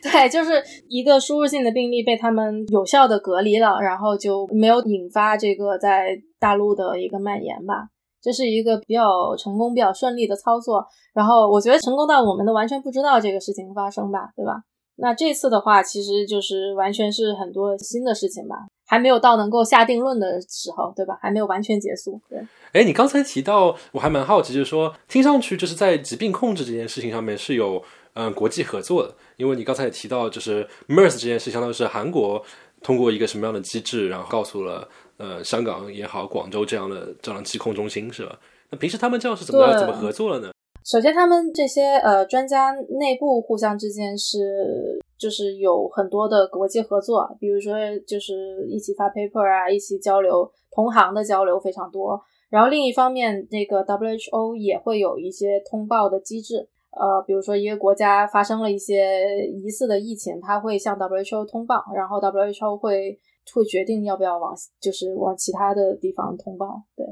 [0.01, 6.09] 对，就是一个输入性的病例被他们有效的隔离了，然后就没有引发这个在
[6.39, 7.87] 大陆的一个蔓延吧。
[8.21, 10.85] 这是一个比较成功、比较顺利的操作。
[11.13, 14.59] 然后我觉得成功到我们都完全不知道这个事情发生吧，对吧？
[14.99, 21.17] 那这次的话，其实就是完全是很多新的事情吧，还没有到能够下定论的时候，对吧？
[21.21, 22.19] 还没有完全结束。
[22.27, 22.39] 对，
[22.73, 27.81] 哎，你刚才提到，我还蛮好奇，就是说，听上去就是在疾病控制这件事情上面是有
[28.13, 32.43] 嗯国际合作的，因为你刚才也提到，就是 MERS 这件事，相当于是韩国
[32.81, 38.39] 通过一个什么样的机制，然后告诉了呃香港也好，广州这样的这样的疾控中心，是吧？
[38.71, 40.49] 那平时他们这样是怎么怎么合作了呢？
[40.89, 47.73] 首先，他们这些呃专家内部互相之间是就是有很多的国际合作，比如说
[48.07, 52.17] 就是一起发 paper 啊，一起交流，同行的交流非常多。
[52.49, 63.19] 然后另一方面，那个 WHO 也会有一些通报的机制，呃，比如说一个国家发生了一些疑似的疫情，它会向 WHO 通报，然后 WHO 会
[63.53, 67.05] 会决定要不要往就是往其他的地方通报，对。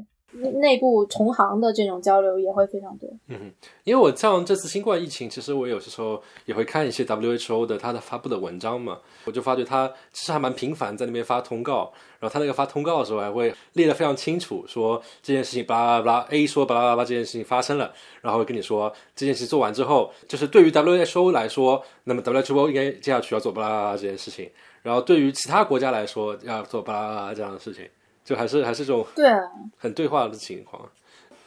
[0.62, 3.10] 内部同行的这种交流也会非常多。
[3.28, 3.52] 嗯，
[3.84, 24.50] 因为我像这次新冠疫情，其实我有些时候也会看一些 WHO 的他的发布的文章嘛，我就发觉他其实还蛮频繁在那边发通告，然后他那个发通告的时候还会列得非常清楚，说这件事情巴拉巴拉 A 说巴拉巴拉这件事情发生了，然后跟你说这件事情做完之后，就是对于 WHO 来说，那么 WHO 应该接下去要做巴拉巴拉这件事情，
[24.84, 27.88] 然后对于其他国家来说要做巴拉巴拉这样的事情，
[28.26, 29.32] 就还是还是这种对
[29.78, 30.82] 很对话的情况。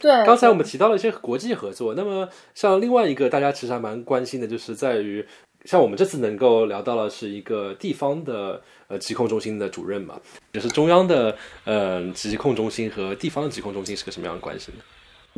[0.01, 5.27] 对，刚才我们提到了一些国际合作，那么像另外一个大家其实还蛮关心的，就是在于
[5.65, 10.21] 像我们这次能够聊到了是一个地方的呃疾控中心的主任嘛，
[10.53, 14.79] 就是中央的呃疾控中心和地方的疾控中心是个什么样的关系呢？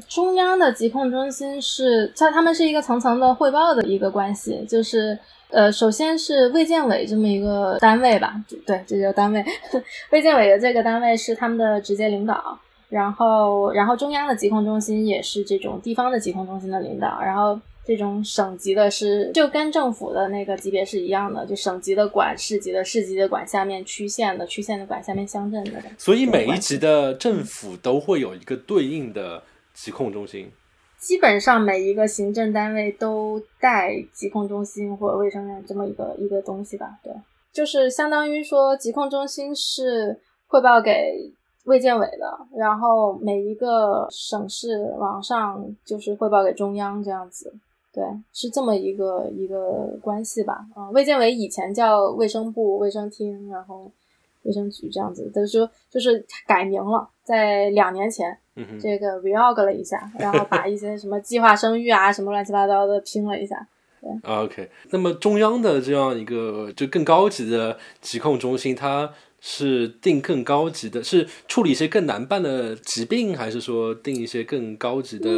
[0.08, 5.18] 中央的疾控中心是它他们是一个层层的汇报的一个关系，就是
[5.50, 9.44] 呃，首先是卫健委这么一个单位吧，对，这叫单位。
[10.10, 12.58] 卫健委的这个单位是他们的直接领导，
[12.88, 25.82] 然后然后中央的疾控中心也是这种地方的疾控中心的领导，然后这种省级的是就跟政府的那个级别是一样的，就省级的管市级的，市级的管下面区县的，区县的管下面乡镇的。
[25.98, 29.42] 所以每一级的政府都会有一个对应的
[29.74, 30.50] 疾控中心。
[31.00, 37.12] 基本上每一个行政单位都带疾控中心或者卫生院这么一个一个东西吧，对，
[37.52, 41.32] 就是相当于说疾控中心是汇报给
[41.64, 47.52] 卫健委的，然后每一个省市往上就是汇报给中央这样子，
[47.92, 50.66] 对，是这么一个一个关系吧。
[50.74, 53.90] 啊、卫健委以前叫卫生部卫生厅，然后
[54.42, 58.36] 卫生局这样子，但是说就是改名了，在两年前。
[58.56, 63.56] 嗯，这个 reorg 了一下，然后把一些什么计划生育啊，什么乱七八糟的拼了一下。
[64.00, 75.30] 对 OK，那么中央的这样一个就更高级的疾控中心，它是定更高级的，是处理一些更难办的疾病，还是说定一些更高级的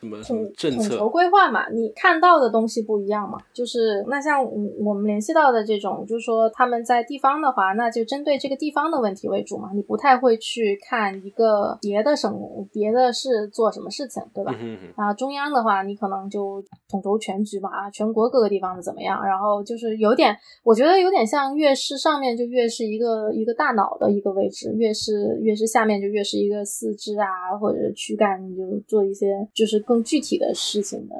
[0.00, 1.08] 什么什么政策统筹？
[1.08, 3.38] 规划嘛，你看到的东西不一样嘛。
[3.52, 12.32] 就是那像嗯我们联系到的这种，就是说他们在地方的话，那就针对这个地方的问题为主嘛，你不太会去看一个别的省、
[12.72, 14.52] 别的市做什么事情，对吧？
[14.60, 19.24] 嗯哼哼，啊，中央的话，你可能就统筹全局嘛，啊，全国各个地方的怎么样？
[19.24, 31.14] 然后就是有点，我觉得有点像越是上面就越是一个一一个大脑的一个位置，越是越是下面就越是一个四肢啊或者躯干，你就做一些就是更具体的事情的。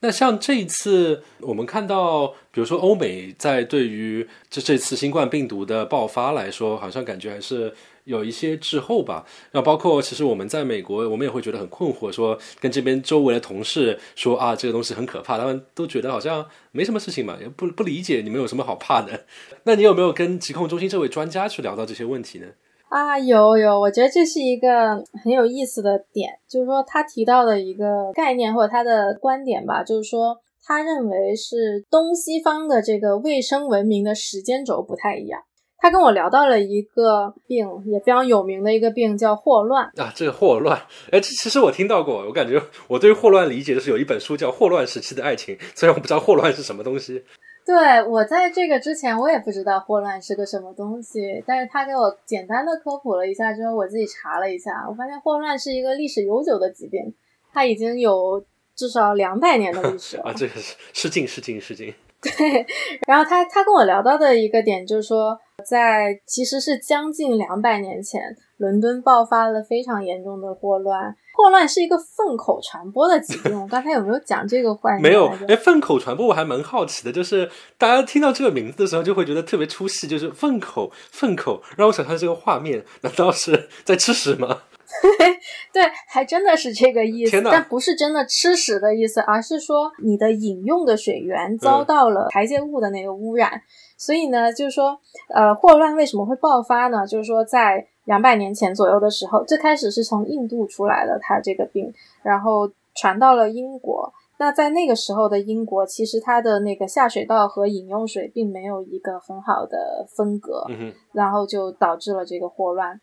[0.00, 7.72] 那像这一次，我们看到，比如说欧美在对于这这次新冠病毒的爆发来说，好像感觉还是
[8.08, 9.24] 有一些滞后吧。
[9.52, 19.26] 然后包括其实我们在美国，我们也会觉得很困惑，说跟这边周围的同事说啊，这个东西很可怕，他们都觉得好像没什么事情嘛，也不不理解你们有什么好怕的。
[19.64, 22.46] 那你有没有跟疾控中心这位专家去聊到这些问题呢？
[22.88, 35.38] 啊，有有，我觉得这是一个很有意思的点，就是说他提到的一个概念或者他的观点吧，就是说他认为是东西方的这个卫生文明的时间轴不太一样。
[35.80, 40.12] 他跟我聊到了一个病，也非常有名的一个病，叫霍乱啊。
[40.14, 40.76] 这个霍乱，
[41.12, 47.24] 哎，这其实我听到过，我感觉我对霍乱理解就是有一本书叫《霍乱时期的爱情》，虽然我不知道霍乱是什么东西。
[47.64, 57.14] 对我在这个之前，我也不知道霍乱是个什么东西，但是他给我简单的科普了一下之后，我自己查了一下，我发现霍乱是一个历史悠久的疾病，
[57.52, 58.42] 它已经有
[58.74, 61.92] 至少两百年的历史了 啊，这个是失敬失敬失敬。
[62.20, 62.66] 对，
[63.06, 71.14] 然后他他跟我聊到的一个点就是说，在其实是将近两百年前，伦敦爆发了非常严重的霍乱。
[71.36, 73.54] 霍乱是一个粪口传播的疾病。
[73.60, 74.98] 我刚才有没有讲这个坏？
[75.00, 75.28] 没有。
[75.48, 84.62] 哎，粪口传播我还蛮好奇的，就是大家听到这个名字的时候就会觉得特别出戏，就是粪口，粪口让我想象这个画面，难道是在吃屎吗？
[85.72, 93.62] 对，还真的是这个意思，但不是真的吃屎的意思，而是说你的饮用的水源遭到了排泄物的那个污染。
[93.98, 94.98] 所以呢，就是说，
[95.34, 97.06] 呃，霍乱为什么会爆发呢？
[97.06, 97.88] 就是说在。
[98.08, 104.10] 两百年前左右的时候，最开始是从印度出来的，它这个病，然后传到了英国。
[104.38, 110.66] 那在那个时候的英国，其实它的那个下水道和饮用水并没有一个很好的分隔，
[111.12, 112.98] 然后就导致了这个霍乱。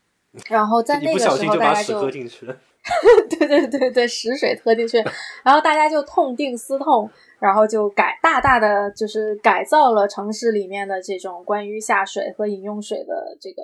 [0.47, 2.58] 然后 在那个时候，大家就喝进去了。
[3.29, 4.97] 对对对对，屎水喝进去，
[5.43, 7.08] 然后大家就痛定思痛，
[7.39, 13.62] 然后就改大大的就是改造了城市里面的这种关于下水和饮用水的这个。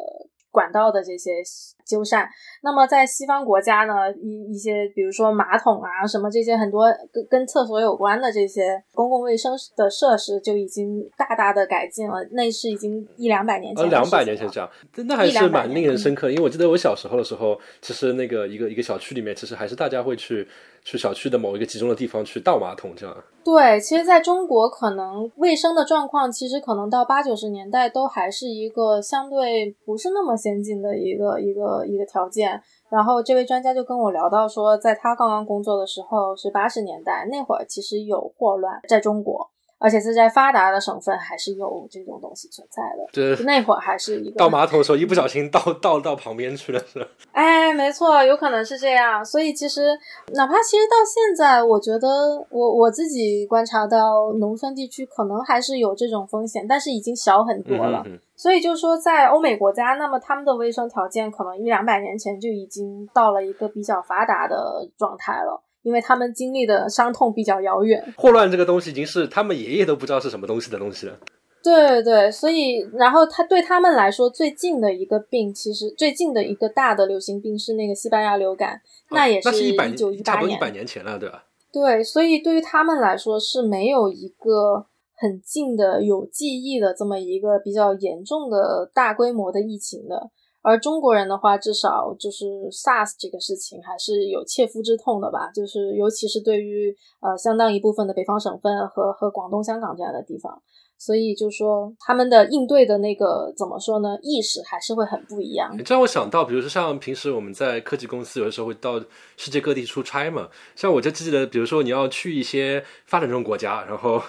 [0.52, 1.42] 管道的这些
[1.86, 2.28] 修缮，
[2.64, 12.16] 那么在西方国家呢，一一些比如说马桶啊什么这些很多跟跟厕所有关的这些公共卫生的设施就已经大大的改进了。
[12.32, 14.70] 那是已经一两百年前，两百年前这样，
[15.08, 16.30] 那还是蛮令人深刻。
[16.30, 20.48] 因为我记得我小时候的时候，其实那个一个一个小区里面，其实还是大家会去。
[20.84, 23.16] 去小区的某一个集中的地方去倒马桶，这样。
[23.44, 32.62] 对，其实在中国，可能卫生的状况，其实可能到八九十年代都还是一个相对不是那么先进的一个一个一个条件。
[32.90, 39.51] 然后这位专家就跟我聊到说，在他刚刚工作的时候是八十年代那会儿，其实有霍乱在中国。
[39.82, 43.10] 而且是在发达的省份，还是有这种东西存在的。
[43.12, 47.08] 对，那会儿还是一个倒马桶的时候，一不小心倒倒到旁边去了，是吧？
[47.34, 49.26] 哎，没错，有可能是这样。
[49.26, 49.98] 所以其实，
[50.34, 52.08] 哪怕其实到现在，我觉得
[52.52, 58.06] 我我自己观察到，农村地区可能还是有这种风险，但是已经小很多了。
[58.36, 65.62] 所以就是说，在欧美国家，那么他们的卫生条件可能一两百年前就已经到了一个比较发达的状态了。
[65.84, 71.18] 因为他们经历的伤痛比较遥远，霍乱这个东西已经是他们爷爷都不知道是什么东西的东西了。
[71.64, 81.46] 对对，所以然后他对他们来说最近的一个病，其实最近的一个大的流行病是那个西班牙流感，那也是一九一八年，一百年前了，对吧？
[81.72, 90.32] 对，所以对于他们来说是没有一个很近的有记忆的这么一个比较严重的大规模的疫情的。
[90.64, 100.62] 而中国人的话，至少就是 SARS 这个事情还是有切肤之痛的吧，就是尤其是对于呃相当一部分的北方省份和和广东、香港这样的地方，
[100.98, 105.76] 所以就说他们的应对的那个怎么说呢，意识还是会很不一样。
[105.84, 109.00] 这让我想到，比如说像平时我们在科技公司，有的时候会到
[109.38, 114.22] 世界各地出差嘛，像我就记得，比如说你要去一些发展中国家，然后。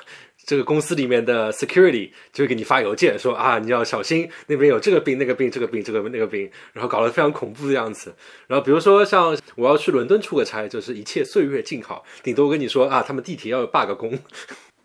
[0.44, 8.12] 这个公司里面的 security 就会给你发邮件说啊，你要小心那边有这个病、那个病、这个病、这个那个病，然后搞得非常恐怖的样子。
[8.48, 14.11] 然后比如说像我要去伦敦出个差，就是一切岁月静好，顶多跟你说啊，他们地铁要有罢个工。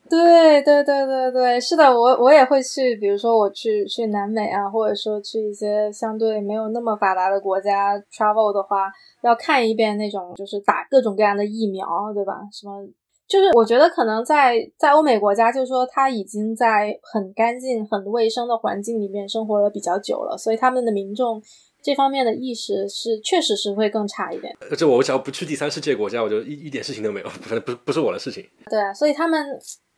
[0.09, 8.89] 对对对对对，是的，我我也会去，比如说我去去南美啊，或者说去一些相对没有那么发达的国家 travel 的话，
[9.21, 12.35] 要看一遍那种就是打各种各样的疫苗，对吧？
[12.53, 12.87] 什么？
[13.27, 21.41] 就是我觉得可能在在欧美国家，就是说他已经在很干净、很卫生的环境里面生活了比较久了，所以他们的民众
[21.81, 24.55] 这方面的意识是确实是会更差一点。
[24.77, 28.45] 这我只要不去第三世界国家，我就一一点事情都没有，反正不不是我的事情。
[28.71, 29.45] 对啊，所以他们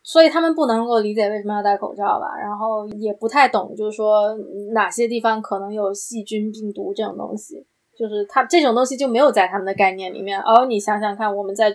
[0.01, 4.35] 所以他们不能够理解为什么要戴口罩吧，然后也不太懂，就是说
[4.73, 7.63] 哪些地方可能有细菌、病毒这种东西，
[7.95, 10.41] 就是他这种东西就没有在他们的概念里面。
[10.41, 11.71] 而你想想看，我们在。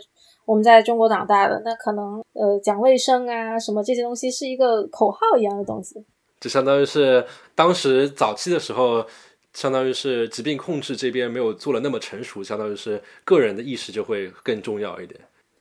[0.47, 6.05] 我们在中国长大的，那可能呃讲卫生啊什么这些东西是一个口号一样的东西，
[6.41, 7.25] 就相当于是
[7.55, 9.05] 当时早期的时候，
[9.53, 15.21] 相当于是疾病控制这边没有做的那么成熟，相当于是个人的意识就会更重要一点。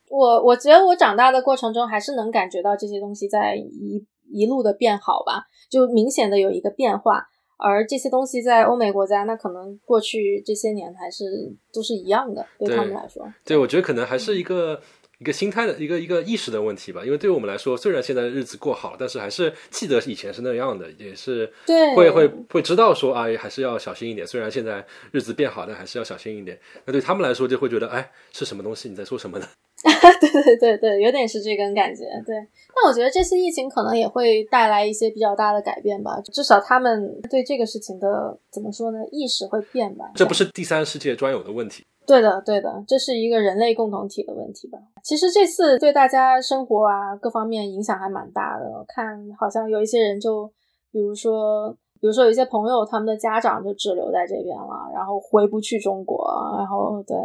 [0.09, 7.27] 我我觉得我长大的过程中还是能感觉到这些东西在一一路的变好吧，就明显的有一个变化。
[7.57, 11.23] 而这些东西在欧美国家，那可能过去这些年还是
[11.71, 13.25] 都是一样的，对他们来说。
[13.45, 14.81] 对，我觉得可能还是一个
[15.19, 17.05] 一个心态的一个一个意识的问题吧。
[17.05, 24.25] 因为对于我们来说，虽然现在日子过好，但是还是记得以前是那样的，也是对会会会知道说啊，还是要小心一点。
[24.27, 26.59] 虽然现在日子变好，但还是要小心一点。
[26.85, 28.89] 那对他们来说，就会觉得哎，是什么东西？
[28.89, 29.47] 你在说什么呢？
[30.21, 32.05] 对对对对，有点是这个感觉。
[32.25, 32.35] 对，
[32.73, 36.21] 那我觉得这次疫情可能也会带来一些比较大的改变吧。
[36.31, 40.09] 至少他们对这个事情的怎么说呢，意识会变吧。
[40.15, 41.85] 这不是第三世界专有的问题。
[42.05, 44.79] 对的，对的，这是一个人类共同体的问题吧。
[45.03, 48.65] 其实这次对大家生活啊各方面影响还蛮大的。
[48.65, 50.49] 我看，好像有一些人就，
[50.91, 56.25] 比如说，比如说有一些朋友，他们的家长就滞留在这边了，然后回不去中国，
[56.57, 57.17] 然后对。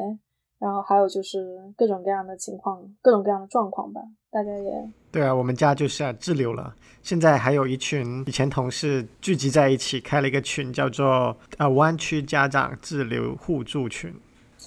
[0.59, 1.39] 然后还有就是
[1.77, 4.01] 各种各样的情况，各种各样的状况吧，
[4.31, 14.13] 大家也对啊，我们家就是啊滞留了，现在还有一群以前同事聚集在一起，开了一个群，叫做啊湾区家长滞留互助群。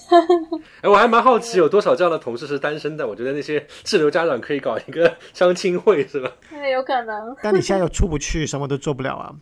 [0.82, 3.06] 哎，我还蛮好奇，有多少这样的同事是单身的？
[3.06, 6.30] 我觉得那些滞留家长可以搞一个 相亲会，是吧？
[6.50, 7.36] 那 有可能。
[7.42, 9.34] 但你现在又出不去，什么都做不了啊。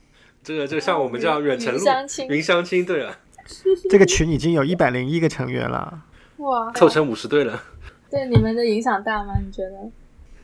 [0.42, 1.80] 这个，就像我们这样远程录
[2.28, 3.16] 云相亲，对啊。
[3.88, 6.02] 这个群已经有一百零一个成员了。
[6.40, 7.62] 哇，凑成五十对了。
[8.10, 9.34] 对你们的影响大吗？
[9.44, 9.76] 你觉得？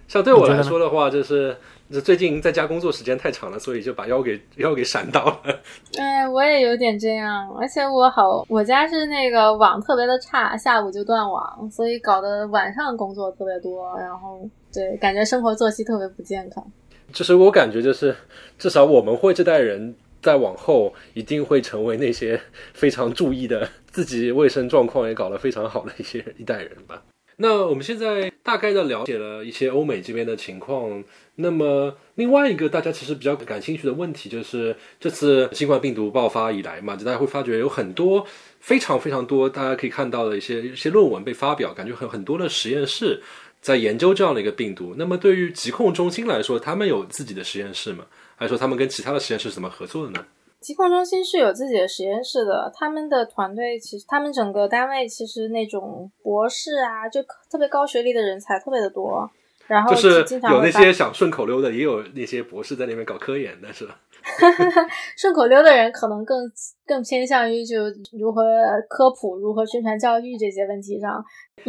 [0.07, 1.57] 像对我来说的话，就是
[2.05, 5.61] 最近在家工作时间太长了，所以就把腰给 腰给闪到了。
[5.99, 16.64] 哎，我也有点这样，而且我好，我家是那个网特别的差，下午就断网，所以搞得晚上工作特别多，然后对，感觉生活作息特别不健康。
[17.12, 18.14] 就是我感觉，就是
[18.59, 19.97] 至少我们会这代人。
[20.27, 22.41] 再往后一定会成为那些
[22.74, 27.01] 非常注意的自己卫生状况也搞得非常好的一些一代人吧。
[27.37, 31.05] 那我们现在大概的了解了一些欧美这边的情况。
[31.37, 38.27] 那么另外一个大家其实比较感兴趣的问题就是，这次新冠病毒爆发以来嘛，就大家会发觉有很多
[38.59, 43.22] 非常非常多大家可以看到的一些一些论文被发表，感觉很很多的实验室
[43.61, 44.95] 在研究这样的一个病毒。
[44.97, 48.05] 那么对于疾控中心来说，他们有自己的实验室吗？
[48.37, 50.25] 还是说他们跟其他的实验室怎么合作的呢？
[50.61, 59.31] 疾控中心是有自己的实验室的，他们的团队其实他们整个单位其实那种博士啊，就特别高学历的人才特别的多。
[59.67, 63.99] 然后就是有那些想顺口溜的，也有那些博士在那边搞科研的，是吧？
[65.16, 66.37] 顺口溜的人可能更
[66.85, 67.77] 更偏向于就
[68.18, 68.43] 如何
[68.89, 71.24] 科普、如何宣传教育这些问题上。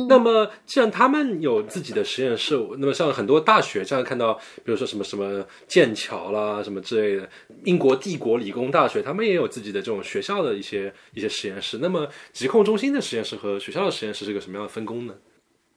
[0.10, 4.34] 那么，既然他们有自己的实验室，那么像很多大学，这样看到，
[4.66, 7.30] 比如说什么什么剑桥啦，什么之类的，
[7.64, 11.78] 英国帝国理工大学，他们也有自己的这种学校的一些一些实验室。
[11.80, 15.14] 那么，疾控中心的实验室和学校的实验室是个什么样的分工呢？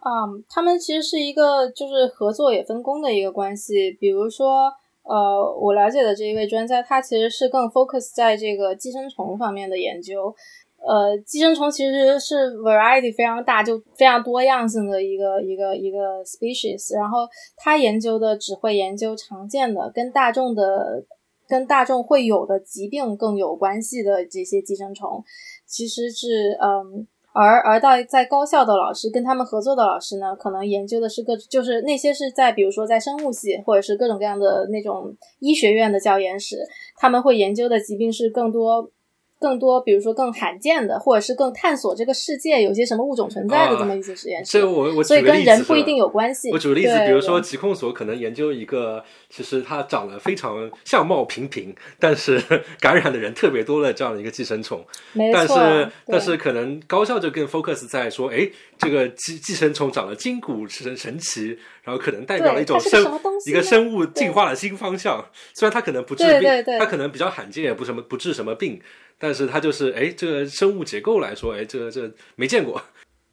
[0.02, 3.92] 嗯，他们其实是一个就是合作也分工的一个关系。
[4.00, 4.72] 比如说，
[5.02, 10.34] 呃，我了解的这一位专家，他其实是更 focus 在这个寄生虫方面的研究。
[10.76, 16.96] 呃，寄生虫其实是 variety 非常大，就非常多样性的一个一个一个 species。
[16.96, 17.18] 然后
[17.56, 21.04] 他研究的只会研究常见的、跟大众的、
[21.48, 25.24] 跟大众会有的疾病更有关系的这些寄生虫，
[25.66, 27.06] 其实是嗯。
[27.32, 36.58] 而而到在高校的老师跟他们合作的老师呢，可能研究的是各就是那些是在比如说在生物系或者是各种各样的那种医学院的教研室，
[36.96, 38.90] 他们会研究的疾病是更多。
[39.40, 44.52] 更多，比如说更罕见的，或者是更探索这个世界有些什么物种存在的这么一些实验室。
[44.52, 46.50] 这个我我所以跟人不一定有关系。
[46.52, 52.40] 我举个例子，比如说疾控所可能研究一个，其实它长得非常相貌平平，但是
[52.78, 54.84] 感染的人特别多的这样的一个寄生虫。
[55.14, 55.34] 没错。
[55.34, 58.46] 但是但是可能高校就更 focus 在说，哎，
[58.78, 61.58] 这个寄寄生虫长得筋骨神神奇。
[61.82, 63.02] 然后可能代表了一种生
[63.46, 65.24] 一个生物进化的新方向，
[65.54, 68.78] 虽然它可能不治病，它可能比较罕见，也不什么不治什么病，
[69.20, 72.82] 但是它就是哎，这个生物结构来说，哎，这个这没见过。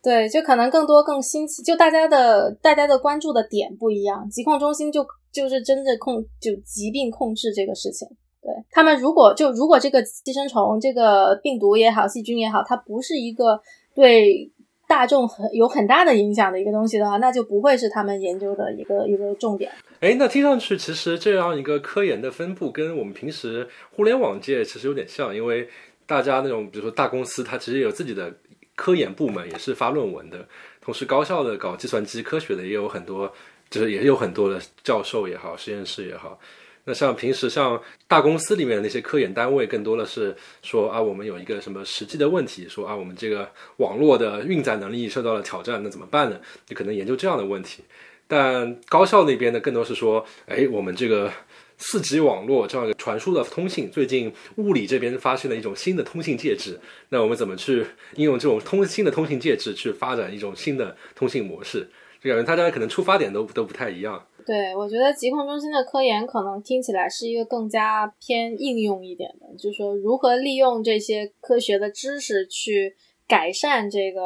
[0.03, 4.29] 对，就可能更多更新奇，就大家的大家的关注的点不一样。
[4.29, 8.07] 疾控中心就就是真的控就疾病控制这个事情，
[8.41, 13.61] 对他们如果就如果这个寄生虫这个病毒也好，细菌也好，它不是一个
[13.95, 14.51] 对。
[14.87, 19.71] 大众很有很大的影响的一个东西的话，那就不会是他们研究的一个一个重点。
[19.99, 25.67] 哎，那听上去其实这样一个科研的分布跟我们平时互联网界其实有点像，因为
[26.05, 28.33] 大家那种比如说大公司，它其实有自己的
[28.75, 30.37] 科研部门，也是发论文的；
[30.79, 33.31] 同时高校的搞计算机科学的也有很多，
[33.69, 36.39] 就是也有很多的教授也好，实验室也好。
[36.87, 40.33] 那像平时像大公司里面的那些科研单位，更多的是
[40.63, 46.39] 说啊，我们有一个什么实际的问题，说啊，我们这个网络的运载能力受到了挑战，那怎么办呢？
[46.65, 47.83] 就可能研究这样的问题。
[48.25, 51.29] 但高校那边呢，更多是说，哎，我们这个
[51.77, 56.79] 四 G 网络这样一个传输的通信，最近物理这边发现了一种新的通信介质，
[57.09, 57.85] 那我们怎么去
[58.15, 61.89] 应用这种通新的通信介质去发展一种新的通信模式？
[62.21, 64.25] 就感觉大家可能出发点都都不太一样。
[64.47, 72.95] 对，我觉得疾控中心的科研可能听起来是一个更加偏应用一点的，就是说如何利用这些科学的知识去
[73.27, 74.21] 改善这个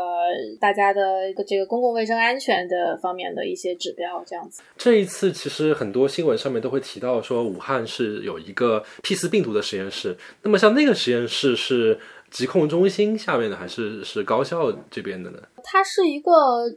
[0.59, 4.61] 大家的一个这个公共卫生安全的方面的一些指标，这样子。
[4.77, 10.15] 这一次其实很多新闻上面都会提到说，武汉是有一个 P 四病毒的实验室。
[10.43, 11.99] 那么像那个实验室是
[12.29, 15.39] 疾控中心下面的，还是是高校这边的呢？
[15.63, 16.31] 它是一个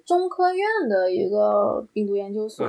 [0.07, 2.66] 中科院的一个病毒研究所。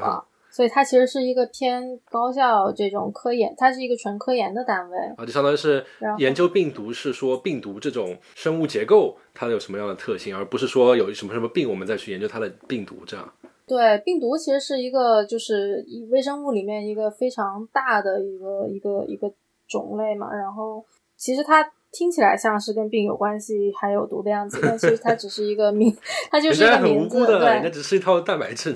[0.56, 5.86] 所以它其实是一个偏高校这种科研，它是一个纯科研的单位啊，就相当于是
[6.18, 13.34] 研究病毒，是说病毒这种生物结构它有什么样的特性，而不是说有什么什么病我们再去研究它的病毒这样。
[13.68, 19.30] 对，病毒其实是一个就是微生物里面一个非常大的一个一个一个
[19.68, 20.86] 种类嘛，然后
[21.18, 25.93] 其实它听起来像是跟病有关系还有毒的样子，但其实它只是一个名，
[26.32, 28.74] 它就是一个名字，对，那只是一套蛋白质。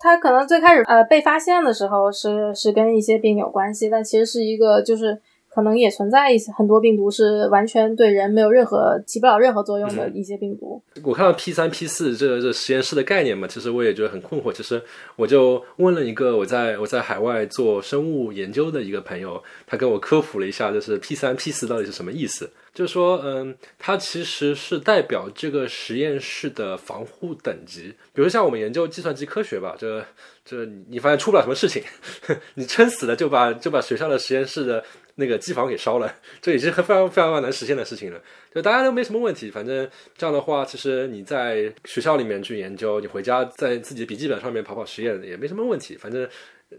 [0.00, 5.20] 他可能最开始呃被发现的时候是是跟一些病有关系，但其实是一个就是
[5.52, 10.80] 可能也存在一些很多病毒是完全对人没有任何起不了任何作用的一些病毒。
[11.02, 14.52] 我看到 P 三 P 四这这实验室的概念嘛，其实我也觉得很困惑。
[14.52, 14.80] 其实
[15.16, 22.50] 我就问了一个我在我在海外做生物研究的一个朋友，他跟我科普了一下，就是 P 三 P 四到底是什么意思。
[22.72, 27.92] 就是说，嗯，它其实是代表这个实验室的防护等级。
[28.14, 30.04] 比如像我们研究计算机科学吧，这
[30.44, 31.82] 这你发现出不了什么事情，
[32.54, 34.84] 你撑死了就把就把学校的实验室的
[35.16, 38.20] 那个机房给烧了，这已经非常非常难实现的事情了。
[38.54, 45.96] 就大家都没什么问题，反正这样的话，其实你在学校里面去研究，你回家在自己的笔记本上面跑跑实验也没什么问题。
[45.96, 46.28] 反正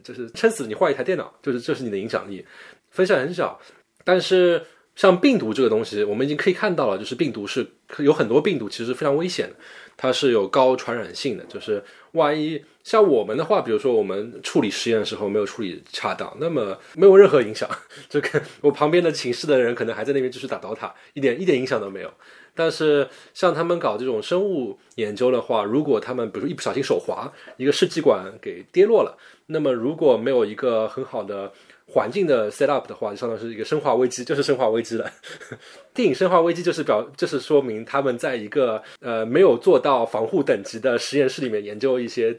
[0.03, 2.45] 就是撑死你换一台电脑，就是这是你的影响力，
[2.89, 3.59] 分散很小，
[4.03, 4.63] 但是。
[4.93, 7.65] 像病毒这个东西，我们已经可以看到了，就是病毒是
[7.99, 9.49] 有很多病毒其实非常危险，
[9.95, 11.45] 它是有高传染性的。
[11.45, 11.82] 就是
[12.14, 17.70] 万一像我们的话，比如说我们处理实验的时候没有处理恰当，那么没有任何影响。
[18.09, 22.12] 这个我旁边的寝室的人可能还在那边继续打刀塔，一点 一点影响都没有。
[22.53, 31.53] 但是像他们搞这种生物研究的话，如果他们比如说一不小心手滑，一个试剂管给跌落了，那么如果没有一个很好的
[31.91, 35.11] 环境的 set up 的话，就相当于是一个生化危机，就是生化危机了。
[35.93, 42.37] 电影《生化危机》就是表，就是说明他们在一个呃没有做到防护等级的实验室里面研究一些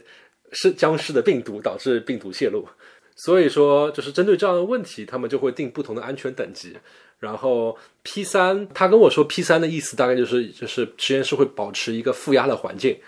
[0.53, 2.67] 是僵尸的病毒，导致病毒泄露。
[3.15, 6.75] 所以说，就是针对这样的问题，他们就会定不同的安全等级。
[7.19, 12.99] 然后 P 三，他跟我说 P 三的意思大概就是就是实验室会保持一个负压的环境，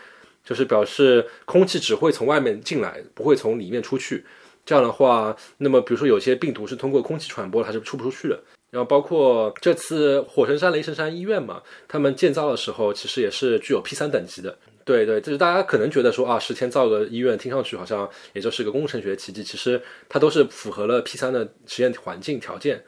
[0.44, 4.24] 就是表示空气只会从外面进来，不会从里面出去。
[4.64, 8.40] 这样的话，那么比如说有些病毒是通过空气传播，它是出不出去的。
[8.70, 14.58] 然后包括这次火神山雷神山医院嘛，他们建造的时候其实也是具有 P 三等级的。
[14.84, 22.82] 对对，就是大家可能觉得说啊，十天造个医院，听上去好像也就是个工程学奇迹，其实它都是符合了 P 三的实验环境条件。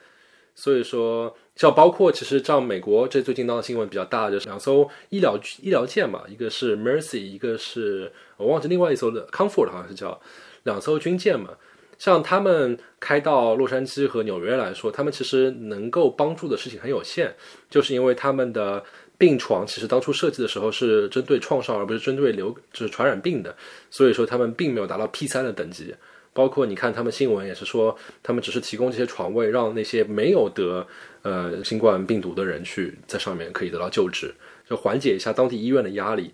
[0.55, 10.19] 所以说，像包括其实像美国这最近闹的新闻比较大，就是两艘医疗医疗舰嘛，一个是 Mercy，一个是我忘记另外一艘的 Comfort 好像是叫
[10.63, 11.51] 两艘军舰嘛。
[11.97, 17.33] 像他们开到洛杉矶和纽约来说，他们其实能够帮助的事情很有限，
[17.69, 18.83] 就是因为他们的
[19.17, 23.55] 病床其实当初设计的时候是针对创伤而不是针对流就是传染病的，
[23.89, 25.95] 所以说他们并没有达到 P 三的等级。
[26.33, 30.85] 包括你看他们新闻也是说，他们只是提供这些床位，让那些没有得
[31.23, 34.31] 呃新冠病毒的人去在上面可以得到救治，
[34.69, 36.31] 就缓解一下当地医院的压力。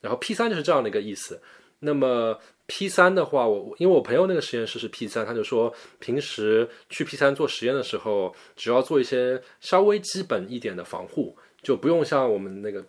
[0.00, 1.40] 然后 P 三就是这样的一个意思。
[1.78, 2.36] 那么。
[2.66, 12.82] P 三的话，我因为我朋友那个实验室是 P 三，他就说平时去 P 三做实验的时候，只要做一些稍微基本一点的防护，就不用像我们那个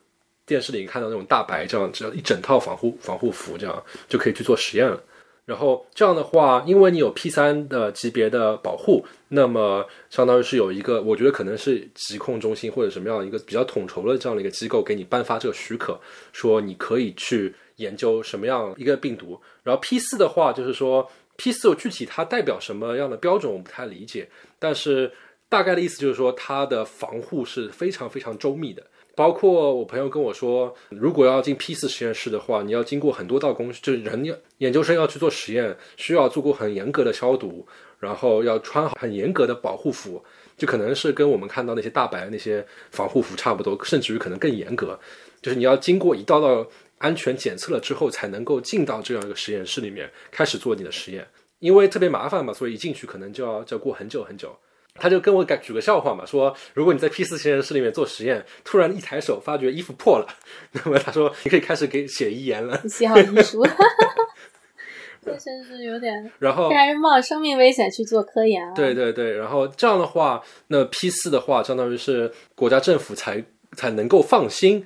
[0.46, 5.04] 电视里看到那种大白这样，只要一整套防护防护服这样就可以去做实验了。
[5.44, 16.00] 然后这样的话，因为你有 P 三的级别的保护，那么相当于是有一个，我觉得可能是疾控中心或者什么样一个比较统筹的这样的一个机构给你颁发这个许可，
[16.32, 17.54] 说你可以去。
[17.78, 24.30] 研究什么样一个病毒，然后 P 四的话，就是说 P 四具体它代表什么样的标准，我不太理解。
[24.60, 25.12] 但是
[25.50, 28.84] 大概的意思就是说，它的防护是非常非常周密的。
[29.16, 37.66] 包括我朋友跟我说，如果要进 P 四实验室的话，你要经过很多道工序，就是人要研究生要去做实验，需要做过很严格的消毒，
[38.00, 40.22] 然后要穿好很严格的保护服，
[40.58, 45.00] 就可能是跟我们看到那些大白那些防护服差不多，甚至于可能更严格。
[45.42, 46.68] 就是你要经过一道道
[46.98, 51.28] 安全检测了之后，才能够进到这样一个实验室里面开始做你的实验，
[51.60, 54.56] 因为特别麻烦嘛，所以一进去可能就要就要过很久很久。
[54.98, 60.28] 他就跟我举个笑话嘛，说如果你在 P 四实验室里面做实验，突然一抬手发觉衣服破了，
[60.72, 63.62] 那么他说你可以开始给写遗言了，写好遗书。
[65.22, 68.74] 这真是有点，然后还是冒生命危险去做科研啊？
[68.74, 73.44] 对对对，然后这样的话，那 P 四的话，相当于是国家政府才
[73.76, 74.86] 才能够放心，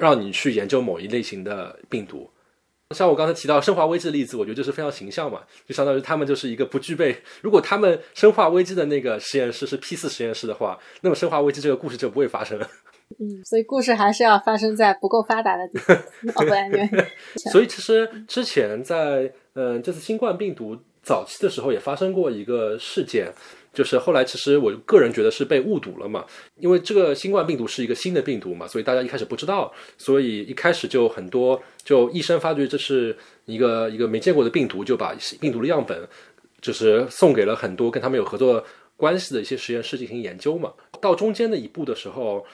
[0.00, 2.30] 让你去研究某一类型的病毒。
[2.94, 7.20] 像我刚才提到生化危机的例子，我觉得就是非常形象嘛，就相当于他们就是一个不具备。
[7.42, 12.70] 如果他们生化危机的那个实验室是 P 四实验室的话，那么生化危机这个故事就不会发生了。
[13.18, 15.96] 嗯，所以故事还是要发生在不够发达的地方。
[17.50, 20.76] 所以其实之前在嗯这次新冠病毒
[21.06, 23.32] 早期的时候也发生过一个事件。
[23.72, 26.24] 就是后来，其实我个人觉得是被误读了嘛，
[26.58, 36.08] 因为这个新冠病毒是一个新的病毒嘛，所以大家一开始不知道，所以一开始就很多，就医生发觉这是一个一个没见过的病毒，就把病毒的样本
[36.62, 38.64] 就是送给了很多跟他们有合作
[38.96, 40.72] 关系的一些实验室进行研究嘛。
[40.98, 42.46] 到中间的一步的时候，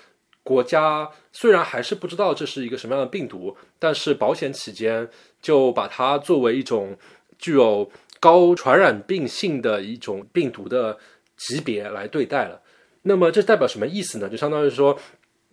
[0.42, 5.08] 国家虽然还是不知道这是一个什么样的病毒，但是保险起见，
[5.40, 6.98] 就把它作为一种
[7.38, 7.88] 具有
[8.22, 10.96] 高传染病性的一种病毒的。
[11.34, 12.60] 级别来对待了，
[13.02, 14.28] 那么这代表什么意思呢？
[14.28, 14.96] 就相当于说，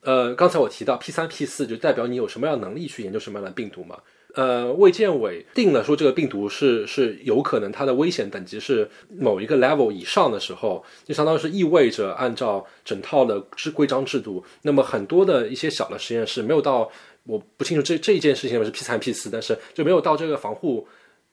[0.01, 3.97] 呃，刚才我提到 P 三 P 四，就代表你有什么样能力去研究什么样的病毒嘛？
[4.36, 16.91] 呃，卫健委定了说这个病毒是是有可能它的危险等级是某一个 level 以上的时候，就相当于是意味着按照整套的制规章制度，那么很多的一些小的实验室没有到，
[17.24, 20.88] 我不清楚这这一件事情是 P 三 P 四，但是就没有到这个防护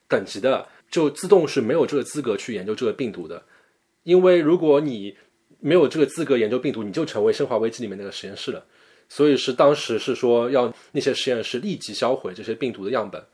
[0.08, 3.42] 等级的，就自动是没有这个资格去研究这个病毒的。
[4.02, 5.16] 因为如果你
[5.58, 8.64] 没有这个资格研究病毒，你就成为生化危机里面那个实验室了。
[9.08, 13.24] 所以是当时是说要那些实验室立即销毁这些病毒的样本，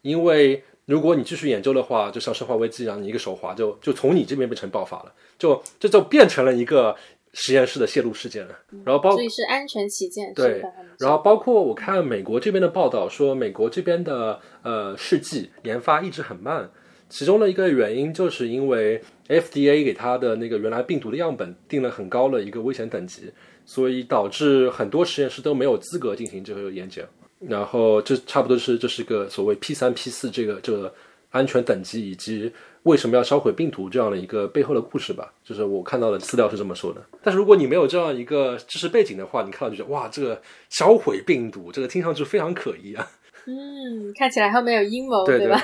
[0.00, 6.96] 因为如果你继续研究的话，就像生化危机一样，你一个手滑就就从你这边变成爆发了，就这就变成了一个
[7.32, 8.58] 实验室的泄露事件了。
[8.84, 10.60] 然后包所以是安全起见对，
[10.98, 16.70] 然后包括我看美国这边的报道说，美国这边的呃试剂研发一直很慢。
[17.12, 18.98] 其中的一个原因，就是因为
[19.28, 23.30] FDA 给他的那个原来病毒的样本定了很高的一个危险等级，
[23.66, 27.02] 所以导致很多实验室都没有资格进行这个研究。
[27.38, 30.90] 然后这差不多是这是个所谓 P 三 P 四这个这个
[31.28, 32.50] 安全等级以及
[32.84, 35.30] 为什么要销毁病毒这样的一个背后的故事吧。
[35.44, 37.04] 就是我看到的资料是这么说的。
[37.22, 40.40] 但是如果你没有这样一个知识背景的话，你看到就觉得哇，这个
[40.70, 43.06] 销毁病毒，这个听上去非常可疑啊。
[43.44, 45.60] 嗯，看起来后面有阴谋，对吧？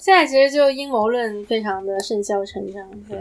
[0.00, 3.18] 现在其实就阴谋论非常的甚嚣尘上，对。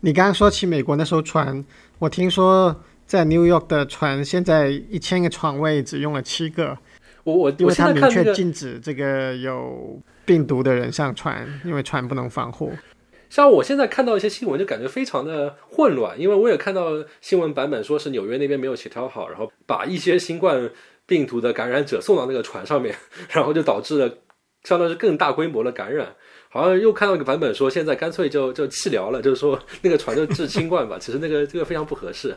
[0.00, 1.64] 你刚刚说起美国那艘船，
[1.98, 2.74] 我听说
[3.06, 6.76] 在 New York 的船现在一千个床位只用了七个。
[7.24, 12.72] 我我因为他明确禁止这个有病毒的人上船，因为船不能防护。
[13.30, 20.68] 像我现在看到一些新闻，就感觉非常的混乱，因为我也看到新闻版本说是纽约那边没有协调好，然后把一些新冠
[21.06, 22.94] 病毒的感染者送到那个船上面，
[23.30, 24.14] 然后就导致了。
[24.64, 26.14] 相当于是更大规模的感染，
[26.48, 30.98] 好像又看到一个版本说，现在干脆就就弃疗了，就是说 那个船就治新冠吧。
[31.00, 32.36] 其实那个这个非常不合适。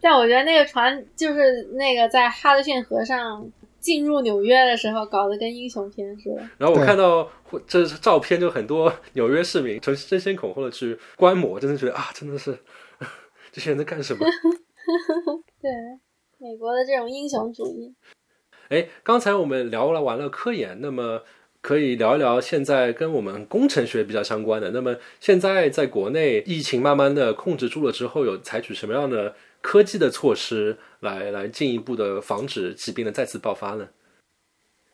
[0.00, 3.50] 但我觉得那个船就是那个在哈德逊河上
[3.80, 6.48] 进入纽约的时候，搞得跟英雄片似的。
[6.58, 7.28] 然后我看到
[7.66, 12.56] 这照片，就很多纽约市民争争先恐后的去观摩，真的觉得啊，真的是
[13.52, 14.24] 这些人在干什么？
[15.60, 15.70] 对，
[16.38, 17.94] 美国的这种英雄主义。
[18.68, 21.22] 哎，刚才我们聊了完了科研，那么。
[21.66, 24.70] 可以聊一聊现在跟我们工程学比较相关的。
[24.70, 33.88] 那么现在在国内疫情慢慢的控制住了之后，有采取什么样的科技的措施来来进一步的防止疾病的再次爆发呢？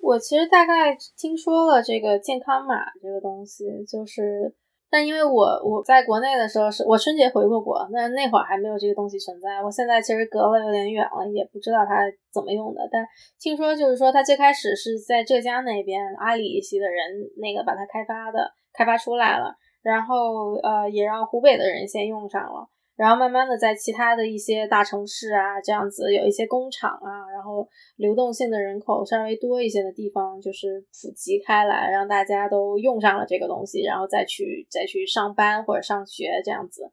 [0.01, 4.55] 我其实大概听说了这个健康码这个东西，就是。
[4.93, 9.63] 但因为我我在国内的时候是我春节回过国，那那会儿还没有这个东西存在。
[9.65, 12.87] 我现在其实隔了有点远了，也不知道它怎么用的。
[12.93, 13.03] 但
[13.41, 17.01] 听说就是说，它最开始是在浙江那边阿里系的人
[17.39, 22.69] 那个把它开发的，开发出来了，然后呃也让湖北的人先用上了。
[23.03, 36.93] 然后慢慢的，在其他的一些大城市啊，这样子有一些工厂啊，然后流动性的人口稍微多一些的地方，就是普及开来，让大家都用上了这个东西，然后再去再去上班或者上学这样子。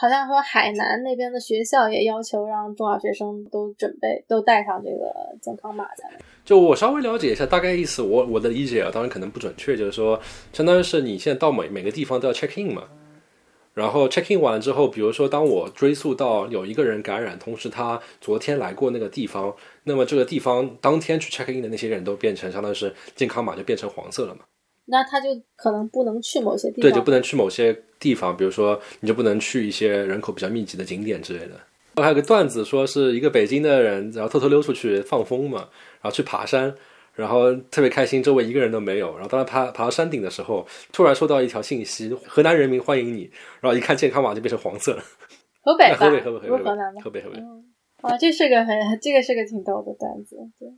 [0.00, 6.20] 好像说海南那边的学校也要求让中小学生都准备都带上这个健康码才能。
[6.44, 10.20] 就我稍微了解一下大概意思，我我的理解啊，当然可能不准确，就是说，
[10.52, 12.84] 相当于是你现在到每每个地方都要 check in 嘛，
[13.78, 19.54] 然后 check in 完了之后，比如说当我追溯到有一个人感染，同时他昨天来过那个地方，
[19.84, 24.40] 那么这个地方当天去 check in 的那些人都变成相当于是健康码就变成黄色了嘛。
[24.86, 31.60] 那他就可能不能去某些地方，对，就不能去某些地方，比如说你就不能去一些人口比较密集的景点之类的。
[32.02, 35.68] 还有个段子说是一个北京的人，然后偷偷溜出去放风嘛，
[36.00, 36.72] 然后去爬山，
[37.18, 39.12] 然后特别开心，周围一个人都没有。
[39.14, 43.28] 然后当他爬爬到山顶的时候，突然收到一条信息：河南人民欢迎你。
[43.60, 45.02] 然后一看健康码就变成黄色了。
[45.60, 47.00] 河北吧， 河北，河北，河北，河南的？
[47.00, 47.40] 河北，河北。
[48.02, 50.36] 啊，这是个很，这个是个挺逗的段子。
[50.60, 50.68] 对，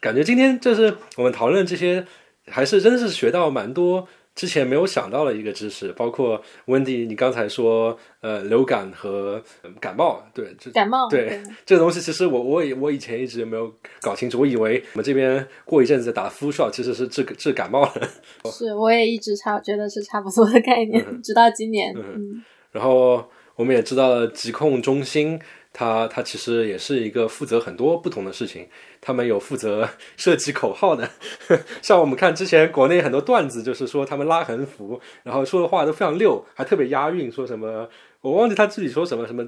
[0.00, 2.06] 感觉今天就是我们讨论这些，
[2.46, 4.08] 还是真的是学到蛮多。
[4.34, 9.40] 之前没有想到的一个知识，包括温迪，你刚才说，呃，流感和
[9.80, 18.08] 感冒，对，这感冒，对这个东西，其实我我我以前一直没有搞清楚，我以为我们这边过一阵子打 flu shot，其实是治治感冒的。
[18.50, 21.94] 是，我也一直差觉得是差不多的概念，直到今年。
[21.96, 23.24] 嗯，然后
[23.56, 25.40] 我们也知道了疾控中心。
[25.76, 28.68] 它它其实也是一个负责很多不同的事情，
[29.00, 31.10] 他们有负责 设计口号的，
[31.82, 37.88] 像我们看之前国内很多段子，就是说他们拉横幅，然后说的话都非常溜，还特别押韵，说什么
[38.24, 39.46] 我忘记他自己说什么什么，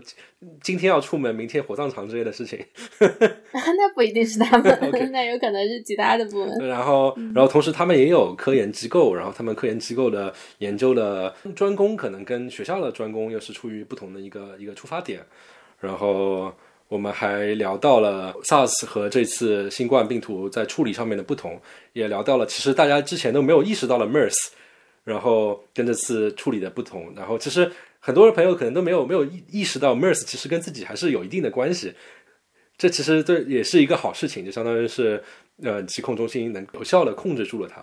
[0.62, 2.62] 今天要出门，明天火葬场之类的事情。
[3.00, 4.78] 那不一定是他们，
[5.10, 6.68] 那有可能是其他的部门。
[6.68, 15.24] 然后然后同时他们也有科研机构，然后他们科研机构的研究的专攻可能跟学校的专攻又是出于不同的一个一个出发点。
[15.80, 16.52] 然后
[16.88, 21.58] 我们还聊到了 SARS 和这次新冠病毒在处理上面的不同，
[21.94, 24.34] 也聊到了其实大家之前都没有意识到了 MERS，
[25.02, 27.10] 然后跟这次处理的不同。
[27.16, 27.72] 然后其实
[28.06, 31.92] 很多朋友可能都没有没有意意识到 MERS 其实跟自己还是有一定的关系。
[32.78, 35.20] 这其实对也是一个好事情，就相当于是
[35.60, 37.80] 呃疾控中心能有效的控制住了它。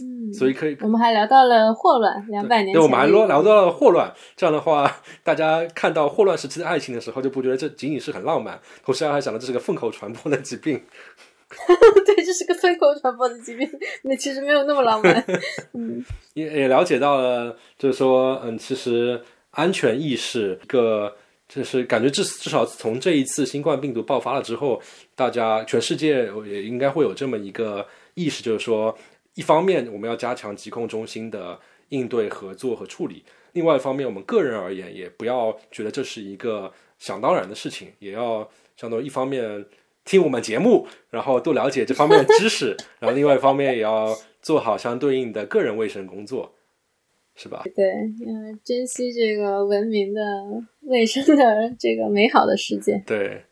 [0.00, 2.72] 嗯，所以可以，我们还聊到了霍乱，两百年。
[2.72, 4.14] 对，我们还聊聊到了霍乱。
[4.36, 10.80] 这样的话，大家看到霍乱时期的爱情的时候，就不觉得这仅仅是很浪漫，同时还想到这是个粪口传播的疾病。
[12.06, 13.68] 对，这是个粪口传播的疾病，
[14.02, 15.24] 那其实没有那么浪漫。
[15.74, 21.16] 嗯， 也也了解到了，就是说，嗯，其实安全意识，一个
[21.48, 24.80] 就是感觉至至少从这一次新冠病毒爆发了之后，
[25.14, 28.96] 大家全世界也应该会有这么一个意识，就是说。
[29.34, 33.22] 一方面，我们要加强疾控中心的应对、合作和处理；
[33.54, 38.46] 另外一方面，我们个人而言，也不要觉得这是一个想当然的事情，也要
[38.76, 39.64] 相当于一方面
[40.04, 46.54] 听我们节目，然后多了解这方面的知识； 然后另外一方面，也要做好相对应的个人卫生工作，
[47.34, 47.62] 是吧？
[47.74, 47.84] 对，
[48.26, 50.20] 嗯，珍惜这个文明的、
[50.82, 53.02] 卫生的这个美好的世界。
[53.06, 53.44] 对，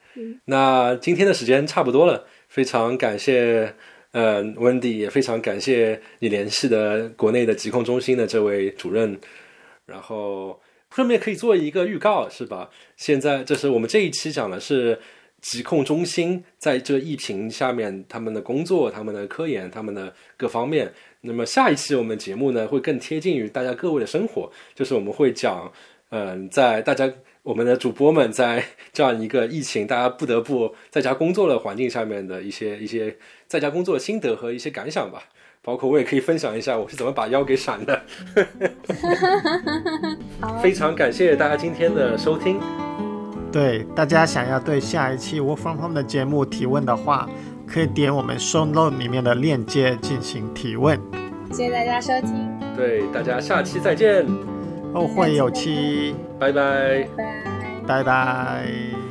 [0.46, 3.74] 那今天的时间差不多了，非常感谢。
[4.12, 9.16] 嗯，温迪也非常感谢你联系的国内的疾控中心的这位主任，
[9.86, 10.60] 然后
[10.92, 12.70] 顺便可以做一个预告，是吧？
[12.96, 14.98] 现在这是我们这一期讲的是
[15.40, 20.92] 疾控中心在这疫情下面他们的工作、他们的科研、他们的各方面。
[21.22, 25.72] 那么下一期我们节目呢会更贴近于大家各位的生活，就是我们会讲，
[26.10, 27.12] 嗯，在大家。
[27.42, 28.62] 我们的主播们在
[28.92, 33.16] 这样一个疫情，大家不得不在家工作的环境下面的一些一些
[33.46, 35.22] 在家工作的心得和一些感想吧，
[35.62, 38.02] 包括我也可以分享一下我是怎么把腰给闪的。
[40.62, 42.60] 非常感谢大家今天的收听。
[43.52, 47.28] 对大家想要对下一期 Work From Home 的节目提问的话，
[47.66, 51.00] 可以点我们 Show Note 里面的链接进行提问。
[51.50, 52.48] 谢谢大家收听。
[52.76, 54.24] 对大家下期再见。
[54.94, 57.44] 后会有期，拜拜，拜
[57.86, 59.09] 拜拜。